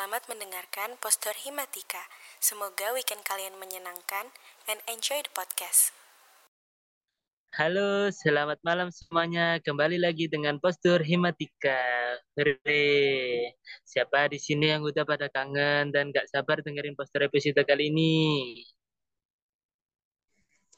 [0.00, 2.00] Selamat mendengarkan Postur Himatika.
[2.40, 4.32] Semoga weekend kalian menyenangkan
[4.64, 5.92] and enjoy the podcast.
[7.52, 9.60] Halo, selamat malam semuanya.
[9.60, 12.16] Kembali lagi dengan Postur Himatika.
[12.32, 13.52] Hore.
[13.84, 18.16] Siapa di sini yang udah pada kangen dan gak sabar dengerin postur episode kali ini?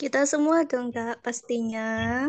[0.02, 2.27] Kita semua dong, Kak, pastinya.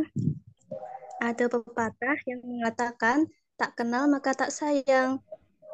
[1.17, 3.25] Ada pepatah yang mengatakan,
[3.57, 5.25] tak kenal maka tak sayang.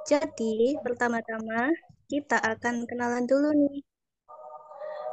[0.09, 1.69] Jadi, pertama-tama
[2.09, 3.85] kita akan kenalan dulu nih.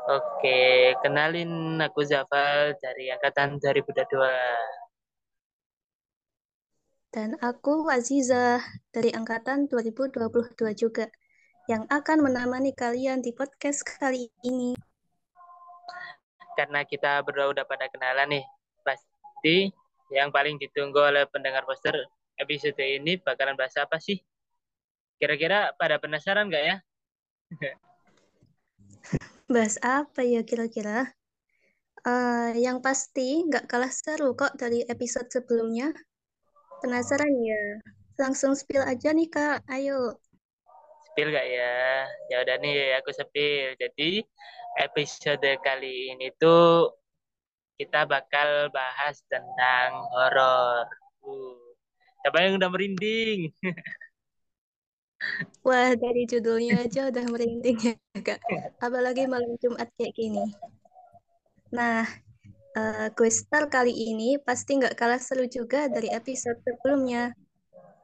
[0.09, 4.17] Oke, kenalin aku Zafal dari angkatan 2022.
[7.13, 11.13] Dan aku Aziza dari angkatan 2022 juga
[11.69, 14.81] yang akan menemani kalian di podcast kali ini.
[16.57, 18.45] Karena kita berdua udah pada kenalan nih,
[18.81, 19.69] pasti
[20.09, 21.93] yang paling ditunggu oleh pendengar poster
[22.41, 24.17] episode ini bakalan bahas apa sih?
[25.17, 26.77] Kira-kira pada penasaran nggak ya?
[29.53, 31.09] Bahas apa ya kira-kira?
[32.07, 35.91] Uh, yang pasti nggak kalah seru kok dari episode sebelumnya.
[36.85, 37.63] Penasaran ya?
[38.21, 40.21] Langsung spill aja nih kak, ayo.
[41.13, 42.05] Spill gak ya?
[42.29, 43.73] Ya udah nih aku spill.
[43.81, 44.21] Jadi
[44.77, 46.93] episode kali ini tuh
[47.81, 50.85] kita bakal bahas tentang horor.
[51.25, 51.73] Uh,
[52.21, 53.53] siapa yang udah merinding?
[55.65, 58.41] Wah, dari judulnya aja udah merinding ya, Kak.
[58.79, 60.45] Apalagi malam Jumat kayak gini.
[61.73, 62.05] Nah,
[62.77, 67.33] uh, quiz star kali ini pasti nggak kalah seru juga dari episode sebelumnya.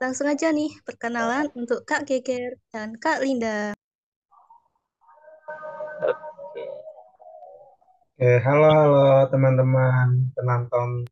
[0.03, 3.77] Langsung aja nih, perkenalan untuk Kak Geger dan Kak Linda.
[6.03, 6.65] Oke.
[8.19, 11.07] Oke, halo halo teman-teman penonton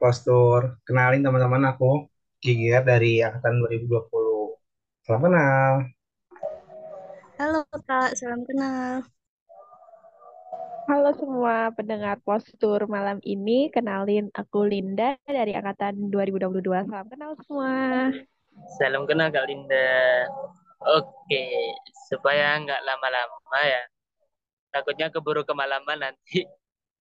[0.00, 0.80] postur.
[0.88, 2.08] Kenalin teman-teman aku
[2.40, 4.25] Geger dari angkatan 2020
[5.06, 5.74] Salam kenal.
[7.38, 9.06] Halo Kak, salam kenal.
[10.90, 16.90] Halo semua pendengar postur malam ini, kenalin aku Linda dari angkatan 2022.
[16.90, 18.10] Salam kenal semua.
[18.82, 20.26] Salam kenal Kak Linda.
[20.98, 21.70] Oke,
[22.10, 23.86] supaya nggak lama-lama ya.
[24.74, 26.50] Takutnya keburu kemalaman nanti.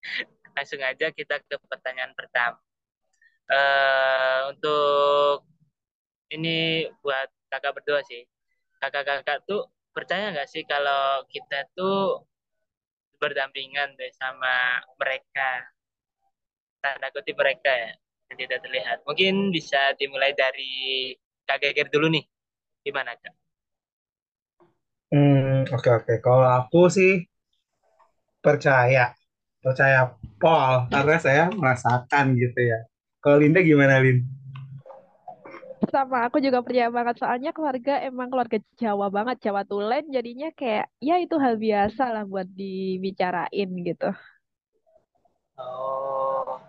[0.54, 2.62] Langsung aja kita ke pertanyaan pertama.
[3.50, 5.50] Uh, untuk
[6.30, 8.26] ini buat kakak berdua sih
[8.80, 12.28] kakak-kakak tuh percaya nggak sih kalau kita tuh
[13.18, 15.72] berdampingan deh sama mereka
[16.84, 17.92] tanda kutip mereka ya
[18.30, 21.16] yang tidak terlihat mungkin bisa dimulai dari
[21.48, 22.26] kak Geger dulu nih
[22.86, 23.34] gimana kak?
[25.14, 26.18] Hmm oke okay, oke okay.
[26.20, 27.24] kalau aku sih
[28.44, 29.16] percaya
[29.64, 32.86] percaya Paul karena saya merasakan gitu ya
[33.24, 34.22] kalau Linda gimana Lin?
[35.96, 40.92] Sama aku juga percaya banget soalnya keluarga emang keluarga Jawa banget Jawa Tulen jadinya kayak
[41.00, 44.12] ya itu hal biasa lah buat dibicarain gitu.
[45.56, 46.60] Oh.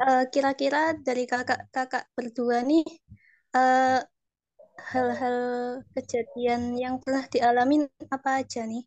[0.00, 2.82] Uh, kira-kira dari kakak-kakak berdua nih
[3.54, 4.00] eh,
[4.90, 5.38] hal-hal
[5.94, 8.84] kejadian yang pernah dialami apa aja nih?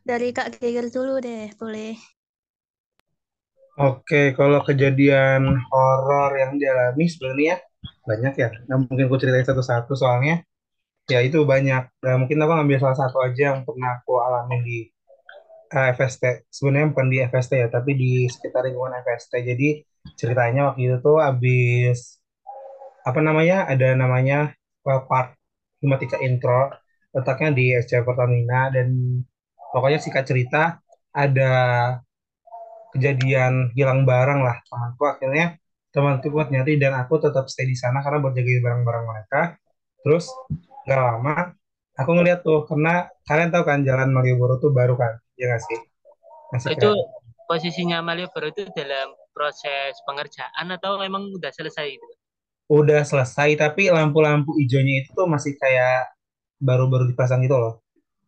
[0.00, 1.96] Dari Kak Geger dulu deh, boleh.
[3.80, 7.60] Oke, kalau kejadian horor yang dialami sebenarnya
[8.08, 8.48] banyak ya.
[8.68, 10.42] Nah, mungkin aku ceritain satu-satu soalnya.
[11.10, 11.82] Ya itu banyak.
[12.04, 14.78] Nah, mungkin aku ngambil salah satu aja yang pernah aku alami di
[15.74, 19.68] uh, eh, FST sebenarnya bukan di FST ya tapi di sekitar lingkungan FST jadi
[20.18, 22.18] ceritanya waktu itu tuh abis
[23.06, 25.38] apa namanya ada namanya part
[25.80, 26.68] Himatika Intro
[27.16, 28.70] letaknya di SC Pertamina.
[28.70, 29.20] Dan
[29.72, 30.78] pokoknya singkat cerita
[31.10, 31.52] ada
[32.94, 34.56] kejadian hilang barang lah.
[34.66, 35.58] Temanku akhirnya
[35.90, 39.40] teman-teman buat nyari dan aku tetap stay di sana karena buat jagain barang-barang mereka.
[40.06, 40.30] Terus
[40.86, 41.52] gak lama
[41.98, 45.18] aku ngeliat tuh karena kalian tahu kan jalan Malioboro tuh baru kan?
[45.36, 45.78] Ya nggak sih?
[46.54, 47.46] Masih itu keren.
[47.50, 52.08] posisinya Malioboro itu dalam proses pengerjaan atau memang udah selesai itu?
[52.70, 56.06] Udah selesai tapi lampu-lampu hijaunya itu tuh masih kayak
[56.62, 57.82] baru-baru dipasang gitu loh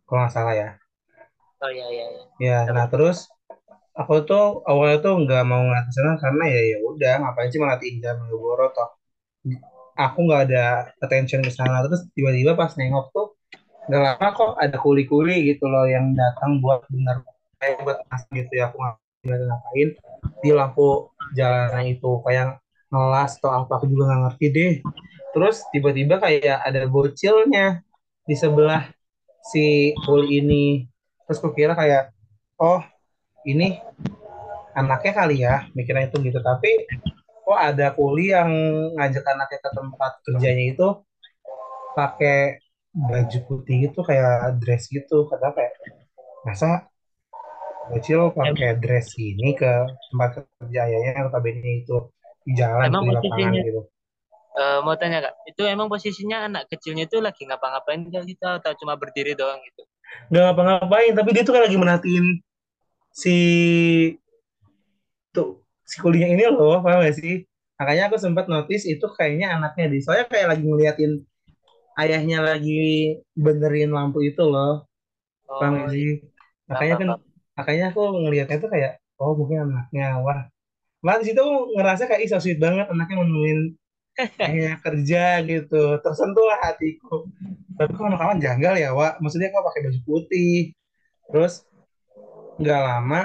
[0.05, 0.69] kalau nggak salah ya.
[1.63, 2.07] Oh iya iya,
[2.43, 2.67] iya.
[2.67, 3.31] ya nah terus
[3.93, 7.91] aku tuh awalnya tuh nggak mau ngeliat sana karena ya ya udah ngapain sih ngeliatin
[8.01, 8.91] Indah Malioboro toh?
[9.93, 10.65] Aku nggak ada
[11.05, 11.85] attention ke sana.
[11.85, 13.27] Terus tiba-tiba pas nengok tuh
[13.89, 17.21] nggak lama kok ada kuli-kuli gitu loh yang datang buat bener
[17.61, 17.99] kayak buat
[18.33, 18.73] gitu ya.
[18.73, 18.77] Aku
[19.29, 19.89] nggak ngapain.
[20.41, 22.59] Di lampu jalanan itu kayak
[22.93, 24.75] ngelas atau apa aku juga nggak ngerti deh.
[25.33, 27.85] Terus tiba-tiba kayak ada bocilnya
[28.25, 28.89] di sebelah
[29.45, 30.65] si kuli ini.
[31.29, 32.13] Terus aku kira kayak
[32.61, 32.81] oh
[33.47, 33.79] ini
[34.77, 36.39] anaknya kali ya mikirnya itu gitu.
[36.41, 36.71] Tapi
[37.45, 38.51] kok ada kuli yang
[38.97, 40.87] ngajak anaknya ke tempat kerjanya itu
[41.97, 42.61] pakai
[42.93, 45.29] baju putih itu kayak dress gitu.
[45.31, 45.73] Kata kayak
[46.47, 46.89] masa
[47.91, 49.73] bocil pakai dress ini ke
[50.11, 50.31] tempat
[50.61, 51.97] kerja ayahnya notabene itu
[52.47, 53.81] di jalan Emang di lapangan posisinya gitu.
[54.63, 58.01] eh, mau tanya kak, itu emang posisinya anak kecilnya itu lagi ngapa-ngapain
[58.31, 59.83] gitu atau cuma berdiri doang gitu?
[60.31, 62.27] nggak ngapa-ngapain tapi dia tuh kayak lagi merhatiin
[63.13, 64.19] si
[65.35, 65.49] tuh
[65.91, 67.35] si kulinya ini loh paham gak sih?
[67.79, 71.13] Makanya aku sempat notice itu kayaknya anaknya di soalnya kayak lagi ngeliatin
[72.01, 72.73] ayahnya lagi
[73.37, 74.87] benerin lampu itu loh.
[75.59, 76.05] Paham gak Oh, sih?
[76.05, 76.13] iya.
[76.71, 77.09] makanya kan
[77.59, 80.41] makanya aku ngelihatnya tuh kayak oh mungkin anaknya wah.
[81.05, 83.61] Malah di situ aku ngerasa kayak ih so sweet banget anaknya nemuin
[84.43, 85.83] ayahnya kerja gitu.
[86.05, 87.27] Tersentuh lah hatiku.
[87.79, 89.13] Tapi kok kawan janggal ya Wak?
[89.23, 90.55] Maksudnya kok pakai baju putih?
[91.31, 91.55] Terus
[92.61, 93.21] nggak lama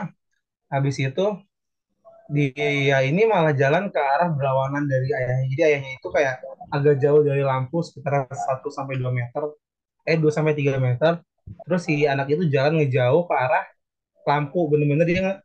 [0.68, 1.26] habis itu
[2.28, 5.46] dia ini malah jalan ke arah berlawanan dari ayahnya.
[5.48, 9.56] Jadi ayahnya itu kayak agak jauh dari lampu sekitar satu sampai 2 meter
[10.04, 11.24] eh 2 sampai 3 meter.
[11.64, 13.64] Terus si anak itu jalan ngejauh ke arah
[14.28, 15.40] lampu bener-bener dia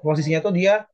[0.00, 0.88] posisinya tuh dia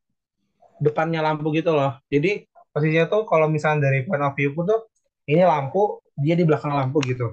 [0.83, 1.95] depannya lampu gitu loh.
[2.11, 2.43] Jadi
[2.75, 4.91] posisinya tuh kalau misalnya dari point of view tuh
[5.31, 7.31] ini lampu dia di belakang lampu gitu.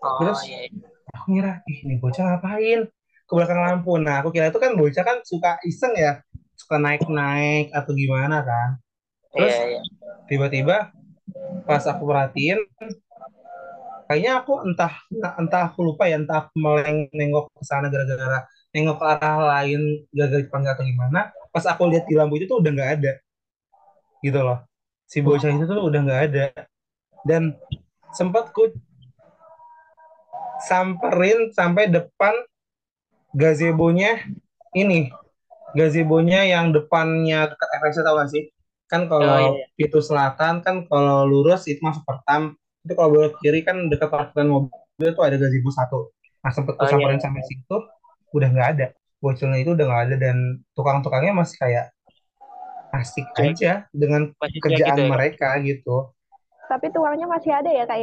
[0.00, 0.88] Oh, terus iya, iya.
[1.12, 2.86] aku ngira ih ini bocah ngapain
[3.28, 4.00] ke belakang lampu.
[4.00, 6.24] Nah aku kira itu kan bocah kan suka iseng ya.
[6.56, 8.80] Suka naik-naik atau gimana kan.
[9.36, 9.82] Terus Iya, iya.
[10.24, 10.90] tiba-tiba
[11.68, 12.56] pas aku perhatiin
[14.08, 15.04] kayaknya aku entah
[15.36, 20.08] entah aku lupa ya entah aku meleng nengok ke sana gara-gara nengok ke arah lain
[20.08, 23.12] gara-gara dipanggil atau gimana pas aku lihat di lampu itu tuh udah nggak ada.
[24.24, 24.64] Gitu loh.
[25.08, 26.44] Si bocah itu tuh udah nggak ada.
[27.24, 27.56] Dan
[28.16, 28.72] sempat ku
[30.64, 32.34] samperin sampai depan
[33.34, 34.24] gazebo-nya
[34.76, 35.12] ini
[35.76, 38.44] gazebo-nya yang depannya dekat FX tau gak sih?
[38.88, 39.66] Kan Oh, kalau iya, iya.
[39.76, 42.56] pintu selatan kan kalau lurus itu masuk pertam.
[42.84, 44.72] Itu kalau belok kiri kan dekat parkiran mobil
[45.12, 45.98] itu ada gazebo satu.
[46.40, 47.24] Nah sempet Oh, iya, samperin iya.
[47.24, 47.76] sampai situ
[48.32, 48.86] udah nggak ada.
[49.20, 50.36] Bocilnya itu udah nggak ada dan
[50.72, 51.86] tukang-tukangnya masih kayak
[52.96, 55.96] asik aja dengan Masih cuek kerjaan gitu ya, mereka gitu.
[56.68, 57.98] Tapi tuangnya masih ada ya kak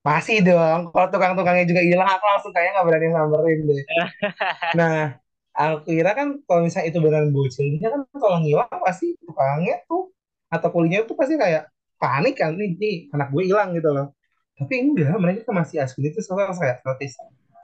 [0.00, 3.82] masih dong kalau tukang-tukangnya juga hilang aku langsung kayak nggak berani samperin deh
[4.78, 5.18] Nah,
[5.52, 10.14] aku kira kan kalau misalnya itu beneran bocilnya kan kalau ngilang pasti tukangnya tuh
[10.50, 11.70] atau kulinya tuh pasti kayak
[12.00, 14.16] panik kan nih, nih anak gue hilang gitu loh.
[14.56, 17.16] Tapi enggak, mereka masih asli itu soalnya kayak notice.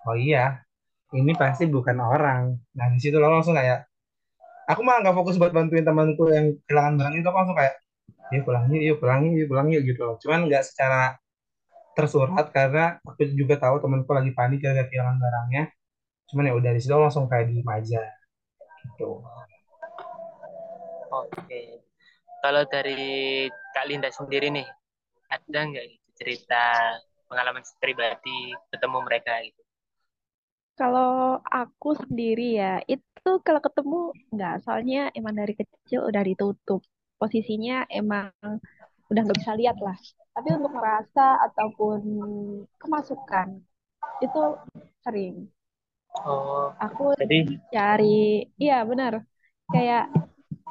[0.06, 0.61] Oh iya,
[1.17, 2.56] ini pasti bukan orang.
[2.77, 3.89] Nah di situ lo langsung kayak,
[4.71, 7.75] aku malah nggak fokus buat bantuin temanku yang kehilangan barang itu, aku langsung kayak,
[8.32, 10.17] yuk pulang yuk, yuk pulang yuk, yuk pulang yuk gitu loh.
[10.23, 11.17] Cuman nggak secara
[11.96, 15.64] tersurat karena aku juga tahu temanku lagi panik gara-gara kehilangan barangnya.
[16.28, 18.02] Cuman ya udah di situ langsung kayak diem aja
[18.84, 19.25] gitu.
[21.08, 21.81] Oke.
[22.44, 24.69] Kalau dari Kak Linda sendiri nih,
[25.32, 26.62] ada nggak gitu cerita
[27.26, 29.62] pengalaman pribadi ketemu mereka gitu?
[30.76, 36.84] Kalau aku sendiri ya, itu kalau ketemu nggak, soalnya emang dari kecil udah ditutup.
[37.16, 38.28] Posisinya emang
[39.11, 39.97] udah nggak bisa lihat lah.
[40.37, 42.00] Tapi untuk merasa ataupun
[42.76, 43.62] kemasukan,
[44.20, 44.43] itu
[45.00, 45.49] sering.
[46.25, 49.25] Oh, Aku jadi cari, iya benar.
[49.69, 50.08] Kayak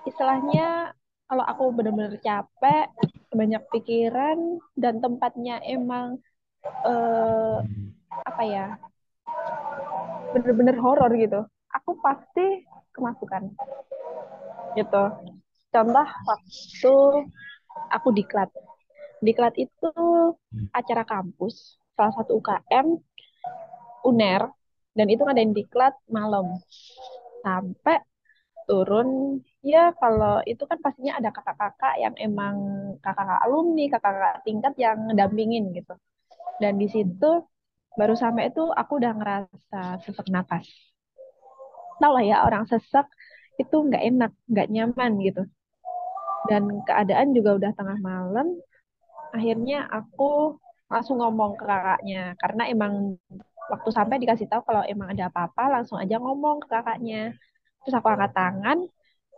[0.05, 0.93] istilahnya
[1.25, 2.89] kalau aku benar-benar capek,
[3.33, 6.21] banyak pikiran, dan tempatnya emang
[6.85, 7.57] eh,
[8.25, 8.67] apa ya,
[10.33, 11.41] bener-bener horor gitu.
[11.81, 12.65] Aku pasti
[12.95, 13.51] kemasukan
[14.75, 15.03] gitu.
[15.73, 16.95] Contoh waktu
[17.91, 18.49] aku diklat.
[19.23, 19.89] Diklat itu
[20.75, 22.87] acara kampus, salah satu UKM,
[24.05, 24.43] UNER,
[24.95, 26.59] dan itu ngadain diklat malam.
[27.43, 28.01] Sampai
[28.65, 32.55] turun, ya kalau itu kan pastinya ada kakak-kakak yang emang
[33.01, 35.93] kakak-kakak alumni, kakak-kakak tingkat yang ngedampingin gitu.
[36.61, 37.45] Dan di situ
[37.95, 40.67] baru sampai itu aku udah ngerasa sesak napas.
[42.01, 43.07] Tahu lah ya orang sesak
[43.55, 45.41] itu nggak enak, nggak nyaman gitu.
[46.45, 48.47] Dan keadaan juga udah tengah malam,
[49.33, 53.17] akhirnya aku langsung ngomong ke kakaknya karena emang
[53.65, 57.33] waktu sampai dikasih tahu kalau emang ada apa-apa langsung aja ngomong ke kakaknya.
[57.81, 58.77] Terus aku angkat tangan,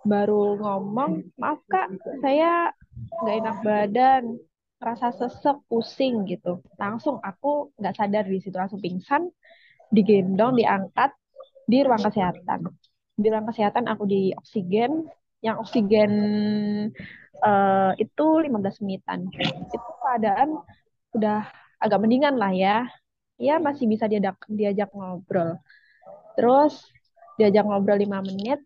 [0.04, 1.92] baru ngomong, maaf kak,
[2.24, 2.72] saya
[3.24, 4.24] nggak enak badan,
[4.80, 6.64] rasa sesek, pusing gitu.
[6.80, 9.28] Langsung aku nggak sadar di situ langsung pingsan,
[9.92, 11.12] digendong, diangkat
[11.68, 12.72] di ruang kesehatan.
[13.18, 15.08] Di ruang kesehatan aku di oksigen,
[15.46, 16.12] yang oksigen
[17.44, 19.30] eh, itu 15 menitan.
[19.74, 20.62] Itu keadaan
[21.16, 21.40] udah
[21.82, 22.78] agak mendingan lah ya.
[23.38, 25.62] Ya masih bisa diajak diajak ngobrol.
[26.38, 26.74] Terus
[27.38, 28.60] diajak ngobrol 5 menit,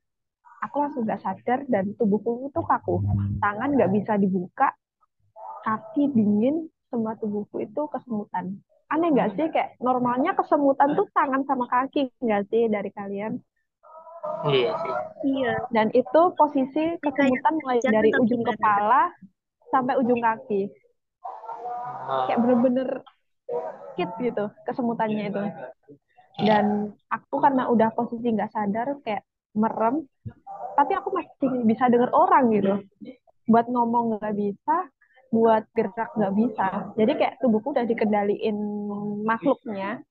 [0.64, 3.04] aku langsung gak sadar dan tubuhku itu kaku.
[3.44, 4.72] Tangan gak bisa dibuka,
[5.68, 8.60] kaki dingin, semua tubuhku itu kesemutan.
[8.92, 13.40] aneh nggak sih kayak normalnya kesemutan tuh tangan sama kaki nggak sih dari kalian?
[14.50, 14.94] Iya sih.
[15.38, 15.56] Iya.
[15.70, 19.14] Dan itu posisi kesemutan mulai jangan dari ujung kepala
[19.70, 20.70] sampai ujung kaki.
[22.02, 22.90] Oh, Kayak bener-bener
[24.02, 25.44] sakit gitu kesemutannya itu.
[26.42, 29.22] Dan aku karena udah posisi nggak sadar kayak
[29.54, 30.08] merem,
[30.80, 32.74] tapi aku masih bisa denger orang gitu.
[33.46, 34.90] Buat ngomong nggak bisa,
[35.30, 36.68] buat gerak nggak bisa.
[36.98, 38.58] Jadi kayak tubuhku udah dikendaliin
[39.28, 40.02] makhluknya.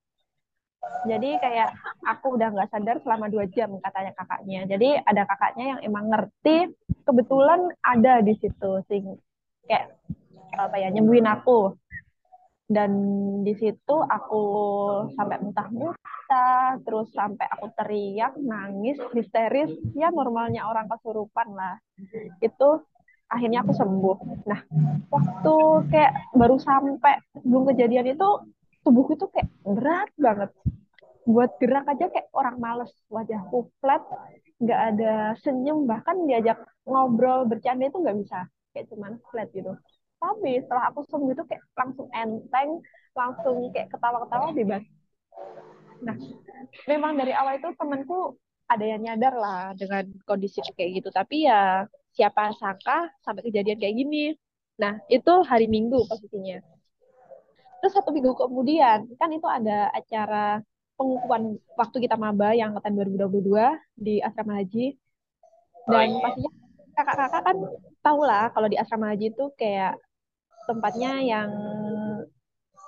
[1.05, 4.61] Jadi kayak aku udah nggak sadar selama dua jam katanya kakaknya.
[4.69, 6.73] Jadi ada kakaknya yang emang ngerti.
[7.05, 9.17] Kebetulan ada di situ sing
[9.69, 9.97] kayak
[10.57, 11.77] apa ya nyembuhin aku.
[12.71, 12.93] Dan
[13.43, 14.43] di situ aku
[15.19, 21.83] sampai muntah-muntah, terus sampai aku teriak, nangis, histeris, ya normalnya orang kesurupan lah.
[22.39, 22.87] Itu
[23.27, 24.47] akhirnya aku sembuh.
[24.47, 24.61] Nah,
[25.11, 25.55] waktu
[25.91, 28.29] kayak baru sampai sebelum kejadian itu
[28.85, 30.51] tubuhku itu kayak berat banget.
[31.29, 32.93] Buat gerak aja kayak orang males.
[33.13, 34.03] Wajahku flat
[34.61, 38.49] nggak ada senyum bahkan diajak ngobrol bercanda itu nggak bisa.
[38.73, 39.73] Kayak cuman flat gitu.
[40.21, 42.71] Tapi setelah aku sembuh itu kayak langsung enteng
[43.17, 44.85] langsung kayak ketawa-ketawa bebas.
[46.05, 46.17] Nah
[46.89, 48.37] memang dari awal itu temanku
[48.71, 51.09] ada yang nyadar lah dengan kondisi kayak gitu.
[51.13, 51.85] Tapi ya
[52.15, 54.25] siapa sangka sampai kejadian kayak gini.
[54.81, 56.70] Nah itu hari Minggu posisinya
[57.81, 60.61] terus satu minggu kemudian kan itu ada acara
[60.95, 65.01] pengukuhan waktu kita maba yang angkatan 2022 di asrama haji
[65.89, 66.21] Oh, dan iya.
[66.23, 66.51] pastinya
[66.93, 67.57] kakak-kakak kan
[68.05, 69.97] tahu lah kalau di asrama haji itu kayak
[70.69, 71.51] tempatnya yang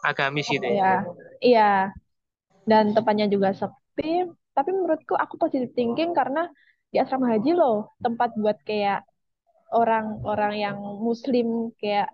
[0.04, 0.76] agamis gitu ya.
[0.76, 0.94] ya
[1.40, 1.72] iya
[2.68, 6.46] dan tempatnya juga sepi tapi menurutku aku positive thinking karena
[6.92, 9.02] di asrama haji loh tempat buat kayak
[9.72, 12.12] orang-orang yang muslim kayak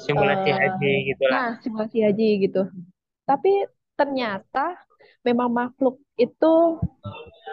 [0.00, 1.38] Simulasi eh, haji gitu lah.
[1.38, 2.62] Nah, simulasi haji gitu.
[3.28, 4.78] Tapi ternyata
[5.26, 6.78] memang makhluk itu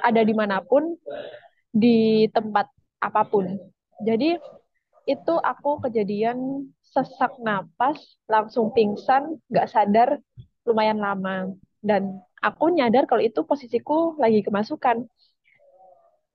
[0.01, 0.95] ada di mana pun,
[1.69, 2.69] di tempat
[3.01, 3.45] apa pun.
[4.01, 4.37] Jadi
[5.05, 10.09] itu aku kejadian sesak napas, langsung pingsan, nggak sadar,
[10.65, 11.51] lumayan lama.
[11.83, 15.05] Dan aku nyadar kalau itu posisiku lagi kemasukan.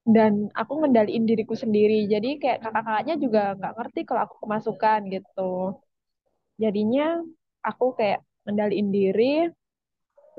[0.05, 2.09] Dan aku ngendaliin diriku sendiri.
[2.09, 5.53] Jadi kayak kakak-kakaknya juga nggak ngerti kalau aku kemasukan gitu.
[6.61, 7.21] Jadinya
[7.65, 9.49] aku kayak ngendaliin diri,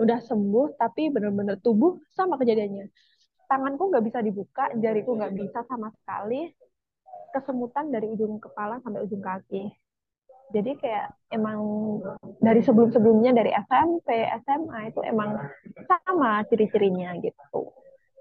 [0.01, 2.89] udah sembuh, tapi bener-bener tubuh sama kejadiannya.
[3.45, 6.49] Tanganku nggak bisa dibuka, jariku nggak bisa sama sekali,
[7.35, 9.69] kesemutan dari ujung kepala sampai ujung kaki.
[10.51, 11.63] Jadi kayak emang
[12.43, 15.39] dari sebelum-sebelumnya dari SMP, SMA itu emang
[15.87, 17.71] sama ciri-cirinya gitu.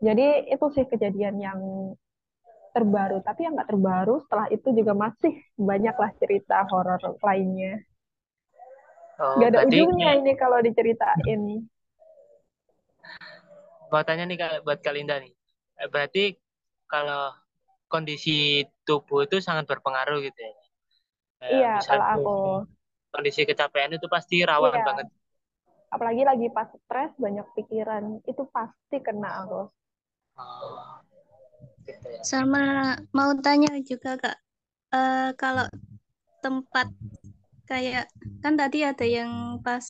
[0.07, 1.61] Jadi itu sih kejadian yang
[2.75, 3.17] terbaru.
[3.27, 7.73] Tapi yang nggak terbaru setelah itu juga masih banyaklah cerita horor lainnya.
[9.21, 11.41] Oh, Nggak ada berarti ujungnya ini kalau diceritain.
[13.91, 15.33] mau tanya nih buat Kak Linda nih.
[15.81, 16.23] Eh, Berarti
[16.93, 17.23] kalau
[17.93, 20.53] kondisi tubuh itu sangat berpengaruh gitu ya.
[21.55, 22.31] Iya, misal kalau aku.
[23.15, 24.83] kondisi kecapean itu pasti rawan Iya.
[24.87, 25.07] banget.
[25.95, 28.05] Apalagi lagi pas stres, banyak pikiran.
[28.31, 29.61] Itu pasti kena aku.
[31.87, 32.21] Gitu ya.
[32.23, 32.63] Sama
[33.17, 34.37] mau tanya juga Kak,
[34.91, 35.71] Eh, kalau
[36.43, 36.91] tempat
[37.71, 38.11] kayak
[38.43, 39.87] kan tadi ada yang pas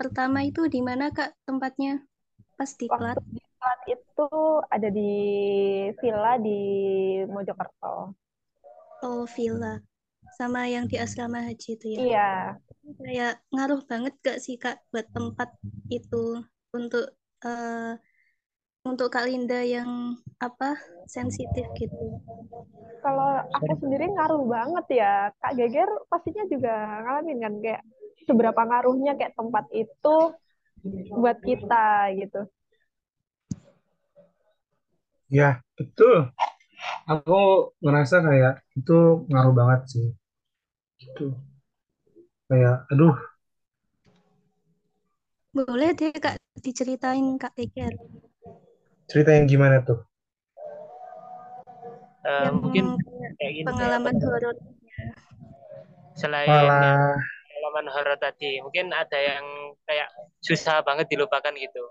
[0.00, 2.00] pertama itu di mana Kak tempatnya?
[2.56, 3.16] Pas di Waktu Klat.
[3.28, 4.28] di Klat itu
[4.72, 5.12] ada di
[6.00, 6.60] villa di
[7.28, 8.16] Mojokerto.
[9.04, 9.84] Oh, villa.
[10.40, 12.00] Sama yang di asrama haji itu ya.
[12.00, 12.28] Iya,
[13.04, 15.52] Kayak ngaruh banget gak sih Kak buat tempat
[15.92, 16.40] itu
[16.72, 17.04] untuk
[17.44, 18.00] eh,
[18.90, 20.74] untuk Kak Linda yang apa
[21.06, 22.18] sensitif gitu.
[23.04, 25.12] kalau aku sendiri ngaruh banget ya.
[25.42, 26.72] Kak Geger pastinya juga
[27.02, 27.82] ngalamin kan kayak
[28.28, 30.16] seberapa ngaruhnya kayak tempat itu
[31.20, 31.84] buat kita
[32.20, 32.40] gitu.
[35.38, 35.48] Ya,
[35.78, 36.16] betul.
[37.14, 37.38] Aku
[37.84, 38.98] ngerasa kayak itu
[39.30, 40.06] ngaruh banget sih.
[41.04, 41.26] Itu
[42.48, 43.16] kayak, aduh,
[45.56, 47.92] Boleh deh Kak diceritain Kak Geger.
[49.10, 50.00] Cerita yang gimana tuh?
[52.22, 52.84] Eh, Yang mungkin
[53.38, 54.54] kayak gini pengalaman horor.
[56.12, 57.18] selain Malah,
[57.50, 59.44] pengalaman horor tadi, mungkin ada yang
[59.88, 60.08] kayak
[60.44, 61.82] susah banget dilupakan gitu.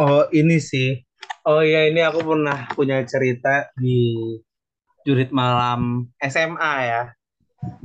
[0.00, 1.04] oh ini sih.
[1.44, 4.36] Oh iya, ini aku pernah punya cerita di
[5.04, 7.02] jurit malam SMA ya.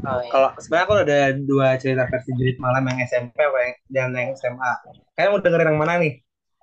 [0.08, 0.32] Oh, iya.
[0.32, 4.30] Kalau sebenarnya aku ada dua cerita versi jurit malam yang SMP apa yang, dan yang
[4.40, 4.72] SMA.
[5.16, 6.14] Kalian mau dengerin yang mana nih?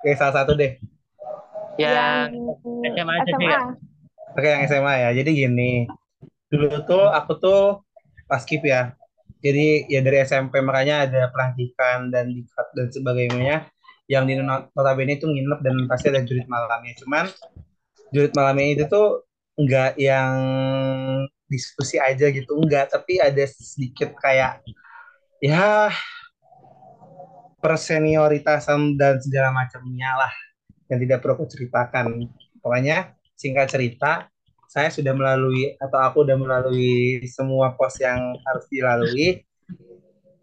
[0.00, 0.80] Oke, salah satu deh.
[1.80, 2.36] Yang
[2.82, 3.70] Yang SMA aja sih, SMA.
[4.32, 5.10] Oke, yang SMA ya.
[5.12, 5.72] Jadi gini,
[6.52, 7.62] dulu tuh aku tuh
[8.28, 8.92] pas skip ya.
[9.42, 13.66] jadi ya dari SMP makanya ada pelantikan dan diklat dan sebagainya
[14.06, 17.26] yang di notabene itu nginep dan pasti ada jurit malamnya cuman
[18.14, 19.26] jurit malamnya itu tuh
[19.58, 20.36] nggak yang
[21.50, 24.62] diskusi aja gitu enggak tapi ada sedikit kayak
[25.42, 25.90] ya
[27.58, 30.32] persenyoritasan dan segala macamnya lah
[30.92, 32.28] yang tidak perlu aku ceritakan.
[32.60, 34.28] Pokoknya singkat cerita
[34.68, 39.44] saya sudah melalui atau aku sudah melalui semua pos yang harus dilalui.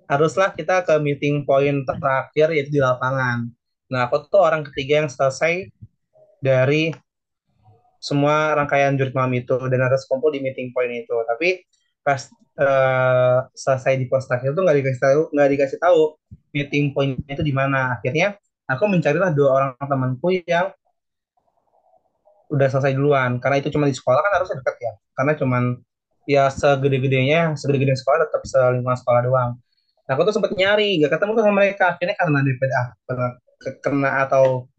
[0.10, 3.46] Haruslah kita ke meeting point terakhir yaitu di lapangan.
[3.94, 5.70] Nah aku tuh orang ketiga yang selesai
[6.41, 6.94] dari
[8.01, 11.13] semua rangkaian malam itu dan harus kumpul di meeting point itu.
[11.13, 11.62] Tapi
[12.01, 12.25] pas
[12.58, 16.01] uh, selesai di pos terakhir itu nggak dikasih tahu nggak dikasih tahu
[16.53, 17.98] meeting point itu di mana.
[17.98, 18.38] Akhirnya
[18.70, 20.70] aku mencarilah dua orang temanku yang
[22.54, 23.42] udah selesai duluan.
[23.42, 24.94] Karena itu cuma di sekolah kan harusnya dekat ya.
[25.18, 25.64] Karena cuman
[26.30, 29.52] ya segede-gedenya segede-gede sekolah tetap selingkungan sekolah doang.
[30.06, 31.98] Nah aku tuh sempet nyari gak ketemu sama mereka.
[31.98, 32.88] Akhirnya karena daripada ah,
[33.82, 34.70] kena atau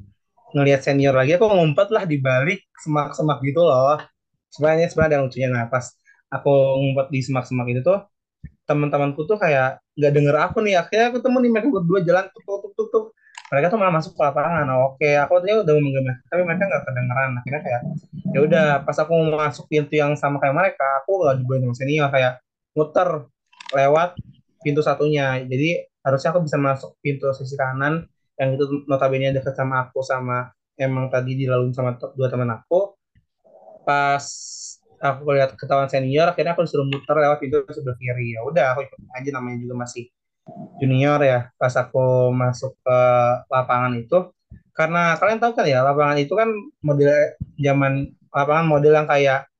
[0.50, 3.98] ngelihat senior lagi aku ngumpet lah di balik semak-semak gitu loh.
[4.50, 5.48] Sebenarnya sebenarnya ada lucunya.
[5.50, 5.94] Nah pas
[6.30, 8.02] aku ngumpet di semak-semak itu tuh
[8.66, 10.78] teman-temanku tuh kayak nggak denger aku nih.
[10.78, 13.06] Akhirnya aku temu nih mereka berdua jalan tuk tuk tuk tuk, tuk.
[13.50, 14.64] Mereka tuh malah masuk ke lapangan.
[14.70, 17.30] Oh, oke aku tadinya udah menggema tapi mereka nggak kedengeran.
[17.42, 17.82] Akhirnya kayak
[18.30, 22.08] ya udah pas aku masuk pintu yang sama kayak mereka aku gak dibuat sama senior
[22.14, 22.32] kayak
[22.78, 23.08] muter
[23.74, 24.10] lewat
[24.62, 25.42] pintu satunya.
[25.42, 28.06] Jadi harusnya aku bisa masuk pintu sisi kanan
[28.38, 32.94] yang itu notabene dekat sama aku sama emang tadi dilalui sama dua teman aku.
[33.82, 34.24] Pas
[35.00, 38.38] aku lihat ketahuan senior akhirnya aku disuruh muter lewat pintu sebelah kiri.
[38.38, 40.06] Ya udah aku ikut aja namanya juga masih
[40.80, 42.98] junior ya pas aku masuk ke
[43.48, 44.32] lapangan itu.
[44.74, 46.48] Karena kalian tahu kan ya lapangan itu kan
[46.80, 47.10] model
[47.60, 47.92] zaman
[48.32, 49.50] lapangan model yang kayak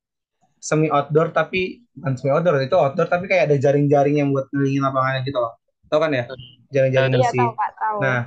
[0.61, 4.83] semi outdoor tapi bukan semi outdoor itu outdoor tapi kayak ada jaring-jaring yang buat ngelilingin
[4.85, 5.57] lapangannya gitu loh.
[5.91, 6.25] Tahu kan ya?
[6.71, 7.99] Jaring-jaring besi Kak, tahu.
[8.01, 8.21] nah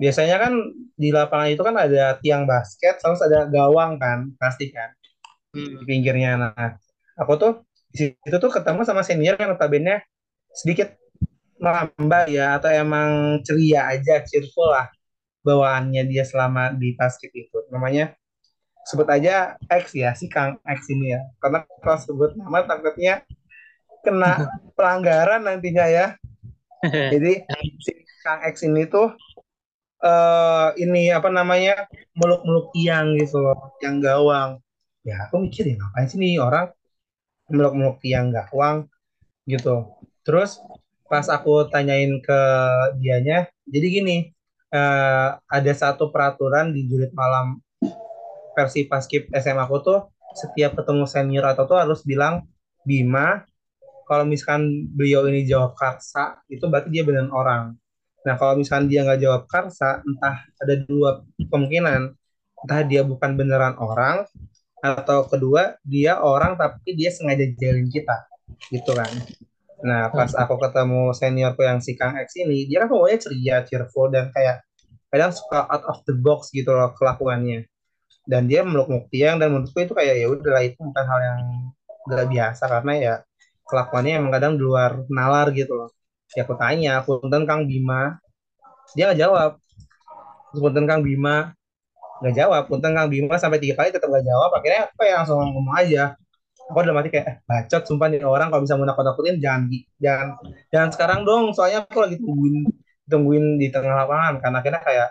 [0.00, 0.52] biasanya kan
[0.98, 4.90] di lapangan itu kan ada tiang basket terus ada gawang kan pasti kan
[5.54, 5.78] Hmm.
[5.78, 6.34] di pinggirnya.
[6.34, 6.74] Nah
[7.14, 7.52] aku tuh
[7.94, 10.02] di situ tuh ketemu sama senior yang notabene
[10.50, 10.98] sedikit
[11.60, 14.90] melambai ya atau emang ceria aja cheerful lah
[15.44, 18.16] bawaannya dia selama di basket itu namanya
[18.84, 23.24] sebut aja X ya si Kang X ini ya karena kalau sebut nama takutnya
[24.04, 26.06] kena pelanggaran nantinya ya
[27.12, 27.44] jadi
[27.80, 27.92] si
[28.24, 29.12] Kang X ini tuh
[30.04, 34.60] eh ini apa namanya meluk-meluk tiang gitu loh, yang gawang.
[35.04, 36.68] Ya aku mikir ya ngapain sih nih orang
[37.48, 38.88] meluk-meluk tiang gawang
[39.48, 39.96] gitu.
[40.24, 40.60] Terus
[41.10, 42.40] pas aku tanyain ke
[43.00, 44.16] dianya, jadi gini,
[44.72, 47.60] eh, ada satu peraturan di jurit malam
[48.54, 49.98] versi paskib SMA aku tuh
[50.34, 52.46] setiap ketemu senior atau tuh harus bilang
[52.86, 53.42] Bima.
[54.04, 57.72] Kalau misalkan beliau ini jawab karsa, itu berarti dia beneran orang.
[58.28, 62.12] Nah, kalau misalkan dia nggak jawab karsa, entah ada dua kemungkinan.
[62.64, 64.28] Entah dia bukan beneran orang,
[64.84, 68.28] atau kedua, dia orang tapi dia sengaja jailin kita.
[68.68, 69.08] Gitu kan.
[69.84, 74.08] Nah, pas aku ketemu seniorku yang si Kang X ini, dia kan pokoknya ceria, cheerful,
[74.08, 74.64] dan kayak
[75.12, 77.68] kadang suka out of the box gitu loh kelakuannya.
[78.24, 81.40] Dan dia meluk-meluk tiang, dan menurutku itu kayak ya udahlah itu bukan hal yang
[82.08, 83.14] gak biasa, karena ya
[83.68, 85.90] kelakuannya emang kadang di luar nalar gitu loh.
[86.32, 88.16] Ya aku tanya punten Kang Bima?
[88.96, 89.50] Dia nggak jawab.
[90.56, 91.52] Punten Kang Bima.
[92.24, 92.62] Nggak jawab.
[92.72, 94.50] Punten Kang Bima sampai tiga kali tetap nggak jawab.
[94.56, 96.16] Akhirnya apa ya langsung ngomong aja
[96.70, 99.62] aku udah mati kayak eh, bacot sumpah nih orang kalau bisa mau nakut-nakutin jangan
[100.00, 100.28] jangan
[100.72, 102.56] jangan sekarang dong soalnya aku lagi tungguin
[103.08, 105.08] tungguin di tengah lapangan karena akhirnya kayak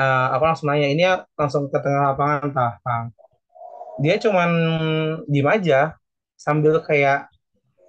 [0.00, 3.04] eh, aku langsung nanya ini ya langsung ke tengah lapangan tah Kang
[4.00, 4.50] dia cuman
[5.28, 5.80] diem aja
[6.40, 7.28] sambil kayak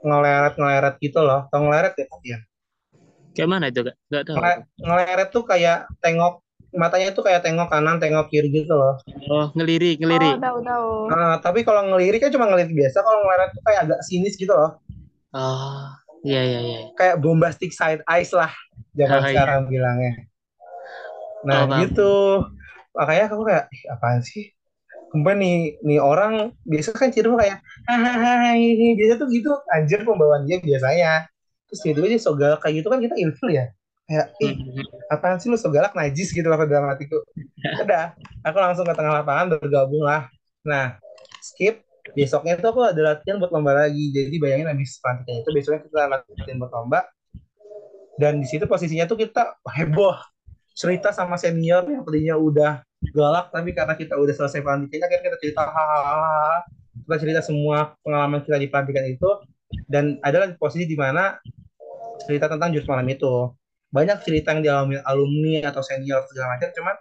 [0.03, 2.39] ngeleret ngeleret gitu loh tau ngeleret ya ya
[3.33, 3.81] Kayak mana itu?
[3.81, 4.37] Gak tahu.
[4.37, 6.42] Ngele- ngeleret tuh kayak tengok
[6.73, 8.97] matanya tuh kayak tengok kanan tengok kiri gitu loh.
[9.29, 10.35] Oh ngelirik Oh, ngelirik.
[10.41, 10.89] tahu tahu.
[11.13, 14.53] Nah, tapi kalau ngelirik kan cuma ngelirik biasa kalau ngeleret tuh kayak agak sinis gitu
[14.53, 14.81] loh.
[15.33, 15.87] Oh
[16.23, 16.79] iya iya iya.
[16.95, 18.49] kayak bombastic side eyes lah
[18.95, 19.29] zaman Oh, iya.
[19.33, 20.13] sekarang bilangnya.
[21.43, 22.11] Nah Oh, gitu.
[22.93, 24.53] Makanya aku kayak Ih, apaan sih?
[25.11, 28.53] Kemudian nih nih orang biasa kan cenderung kayak hahaha
[28.97, 29.51] biasa tuh gitu.
[29.69, 31.29] Anjir pembawaan dia biasanya.
[31.69, 33.69] Terus tiba-tiba dia so galak kayak gitu kan kita ilfil ya
[34.03, 34.83] kayak ih Hmm.
[35.07, 37.23] apaan sih lu so galak najis gitu loh ke dalam hatiku.
[37.83, 38.13] Udah
[38.43, 40.27] aku langsung ke tengah lapangan bergabung lah.
[40.67, 40.99] Nah
[41.39, 41.83] skip.
[42.13, 44.11] Besoknya itu aku ada latihan buat lomba lagi.
[44.11, 46.99] Jadi bayangin habis pelantikan itu besoknya kita latihan buat lomba.
[48.19, 50.19] Dan di situ posisinya tuh kita heboh.
[50.75, 52.83] Cerita sama senior yang tadinya udah
[53.15, 56.63] galak tapi karena kita udah selesai pelantikannya akhirnya kita cerita hahaha
[57.03, 59.29] kita cerita semua pengalaman kita di pelantikan itu.
[59.87, 61.39] Dan adalah posisi di mana
[62.27, 63.47] cerita tentang jurus malam itu.
[63.93, 66.95] Banyak cerita yang dialami alumni atau senior segala macam, cuman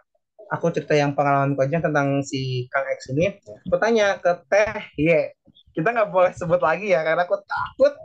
[0.52, 3.32] aku cerita yang pengalaman aja tentang si Kang X ini.
[3.72, 5.32] Aku tanya ke Teh Ye,
[5.72, 7.96] kita nggak boleh sebut lagi ya karena aku takut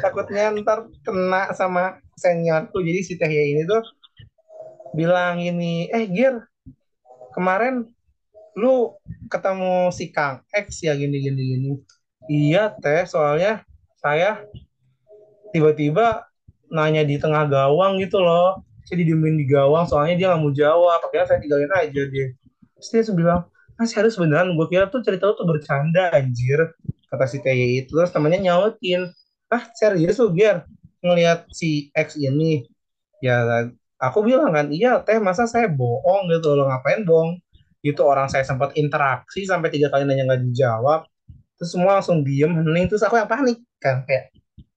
[0.00, 2.80] takutnya ntar kena sama seniorku.
[2.80, 3.84] Jadi si Teh Ye ini tuh
[4.96, 6.40] bilang ini, eh Gir,
[7.36, 7.84] kemarin
[8.56, 8.96] lu
[9.28, 11.70] ketemu si Kang X ya gini gini gini.
[12.32, 13.60] Iya Teh, soalnya
[14.00, 14.40] saya
[15.52, 16.31] tiba-tiba
[16.72, 18.64] nanya di tengah gawang gitu loh.
[18.88, 20.98] Saya didiemin di gawang soalnya dia nggak mau jawab.
[21.04, 22.26] Akhirnya saya tinggalin aja dia.
[22.80, 23.40] Terus dia bilang
[23.76, 26.76] ah serius beneran gue kira tuh cerita lu tuh bercanda anjir
[27.08, 29.08] kata si TY itu terus temannya nyautin
[29.48, 30.64] ah serius lu biar
[31.04, 32.64] ngelihat si X ini?
[33.22, 33.68] Ya
[34.02, 37.38] aku bilang kan iya teh masa saya bohong gitu loh ngapain bohong?
[37.82, 41.06] Itu orang saya sempat interaksi sampai tiga kali nanya nggak dijawab.
[41.58, 42.86] Terus semua langsung diem hening.
[42.90, 44.30] Terus aku yang panik kan kayak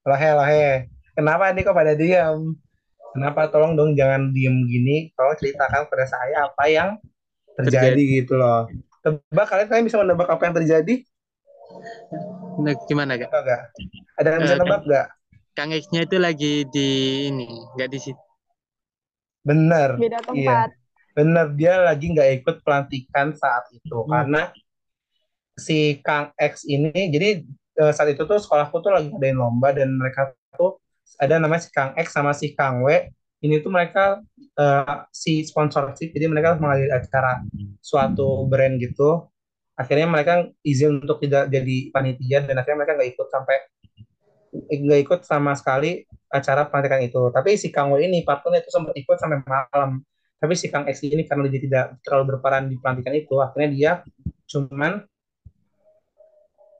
[0.05, 0.65] lahe lahe
[1.15, 2.53] kenapa nih kok pada diam
[3.15, 6.89] kenapa tolong dong jangan diem gini tolong ceritakan pada saya apa yang
[7.55, 8.03] terjadi, terjadi.
[8.21, 8.67] gitu loh
[8.99, 10.95] tebak kalian kalian bisa menebak apa yang terjadi
[12.59, 13.31] nah, gimana gak?
[13.31, 13.61] gak?
[14.19, 15.07] ada yang bisa uh, nebak gak?
[15.55, 16.89] Kang X-nya itu lagi di
[17.31, 17.47] ini
[17.79, 18.23] nggak di situ
[19.45, 20.27] bener beda iya.
[20.27, 21.13] tempat iya.
[21.15, 24.09] bener dia lagi nggak ikut pelantikan saat itu hmm.
[24.11, 24.41] karena
[25.55, 27.39] si Kang X ini jadi
[27.79, 30.83] eh, saat itu tuh sekolahku tuh lagi ngadain lomba dan mereka tuh
[31.19, 33.09] ada namanya si Kang X sama si Kang W.
[33.43, 34.23] Ini tuh mereka
[34.57, 37.45] uh, si sponsorship jadi mereka mengaliri acara
[37.83, 39.29] suatu brand gitu.
[39.75, 43.57] Akhirnya mereka izin untuk tidak jadi panitia dan akhirnya mereka nggak ikut sampai
[44.55, 47.21] nggak ikut sama sekali acara pelantikan itu.
[47.29, 50.01] Tapi si Kang W ini partnernya itu sempat ikut sampai malam.
[50.39, 53.91] Tapi si Kang X ini karena dia tidak terlalu berperan di pelantikan itu akhirnya dia
[54.47, 55.03] cuman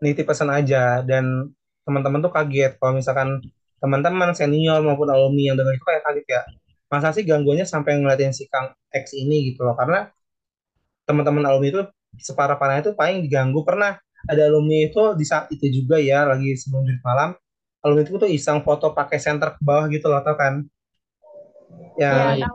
[0.04, 1.04] nitip pesan aja.
[1.04, 1.52] Dan
[1.86, 3.44] teman-teman tuh kaget kalau misalkan
[3.80, 6.42] teman-teman senior maupun alumni yang dengar itu kayak kaget ya.
[6.88, 10.08] Masa sih gangguannya sampai ngeliatin si Kang X ini gitu loh karena
[11.06, 11.82] teman-teman alumni itu
[12.18, 13.62] separah-parahnya itu paling diganggu.
[13.68, 17.38] Pernah ada alumni itu di saat itu juga ya lagi sebelum di malam
[17.86, 20.66] alumni itu tuh iseng foto pakai senter ke bawah gitu loh tau kan?
[21.96, 22.48] Yang ya,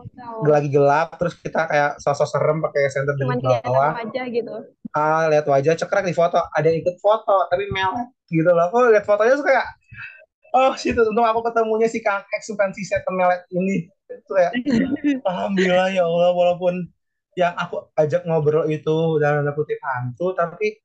[0.45, 3.95] lagi gelap terus kita kayak sosok serem pakai senter di bawah.
[3.95, 4.55] wajah gitu.
[4.91, 8.67] Ah lihat wajah cekrek di foto ada yang ikut foto tapi melet gitu loh.
[8.75, 9.67] Kok lihat fotonya tuh kayak
[10.55, 13.87] oh situ untung aku ketemunya si Kang X bukan si setan melet ini.
[14.11, 14.51] Itu ya.
[15.31, 16.91] Alhamdulillah ya Allah walaupun
[17.39, 20.83] yang aku ajak ngobrol itu dalam tanda kutip hantu tapi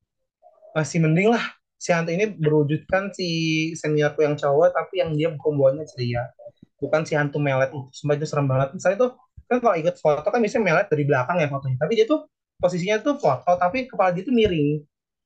[0.77, 1.43] masih mending lah.
[1.75, 3.27] Si hantu ini berwujudkan si
[3.75, 6.29] seniorku yang cowok tapi yang dia pembawanya ceria.
[6.77, 7.73] Bukan si hantu melet.
[7.73, 8.77] Itu sumpah itu serem banget.
[8.77, 9.11] Misalnya tuh
[9.45, 11.77] kan kalau ikut foto kan biasanya melet dari belakang ya fotonya.
[11.81, 12.29] Tapi dia tuh
[12.61, 14.81] posisinya tuh foto tapi kepala dia tuh miring.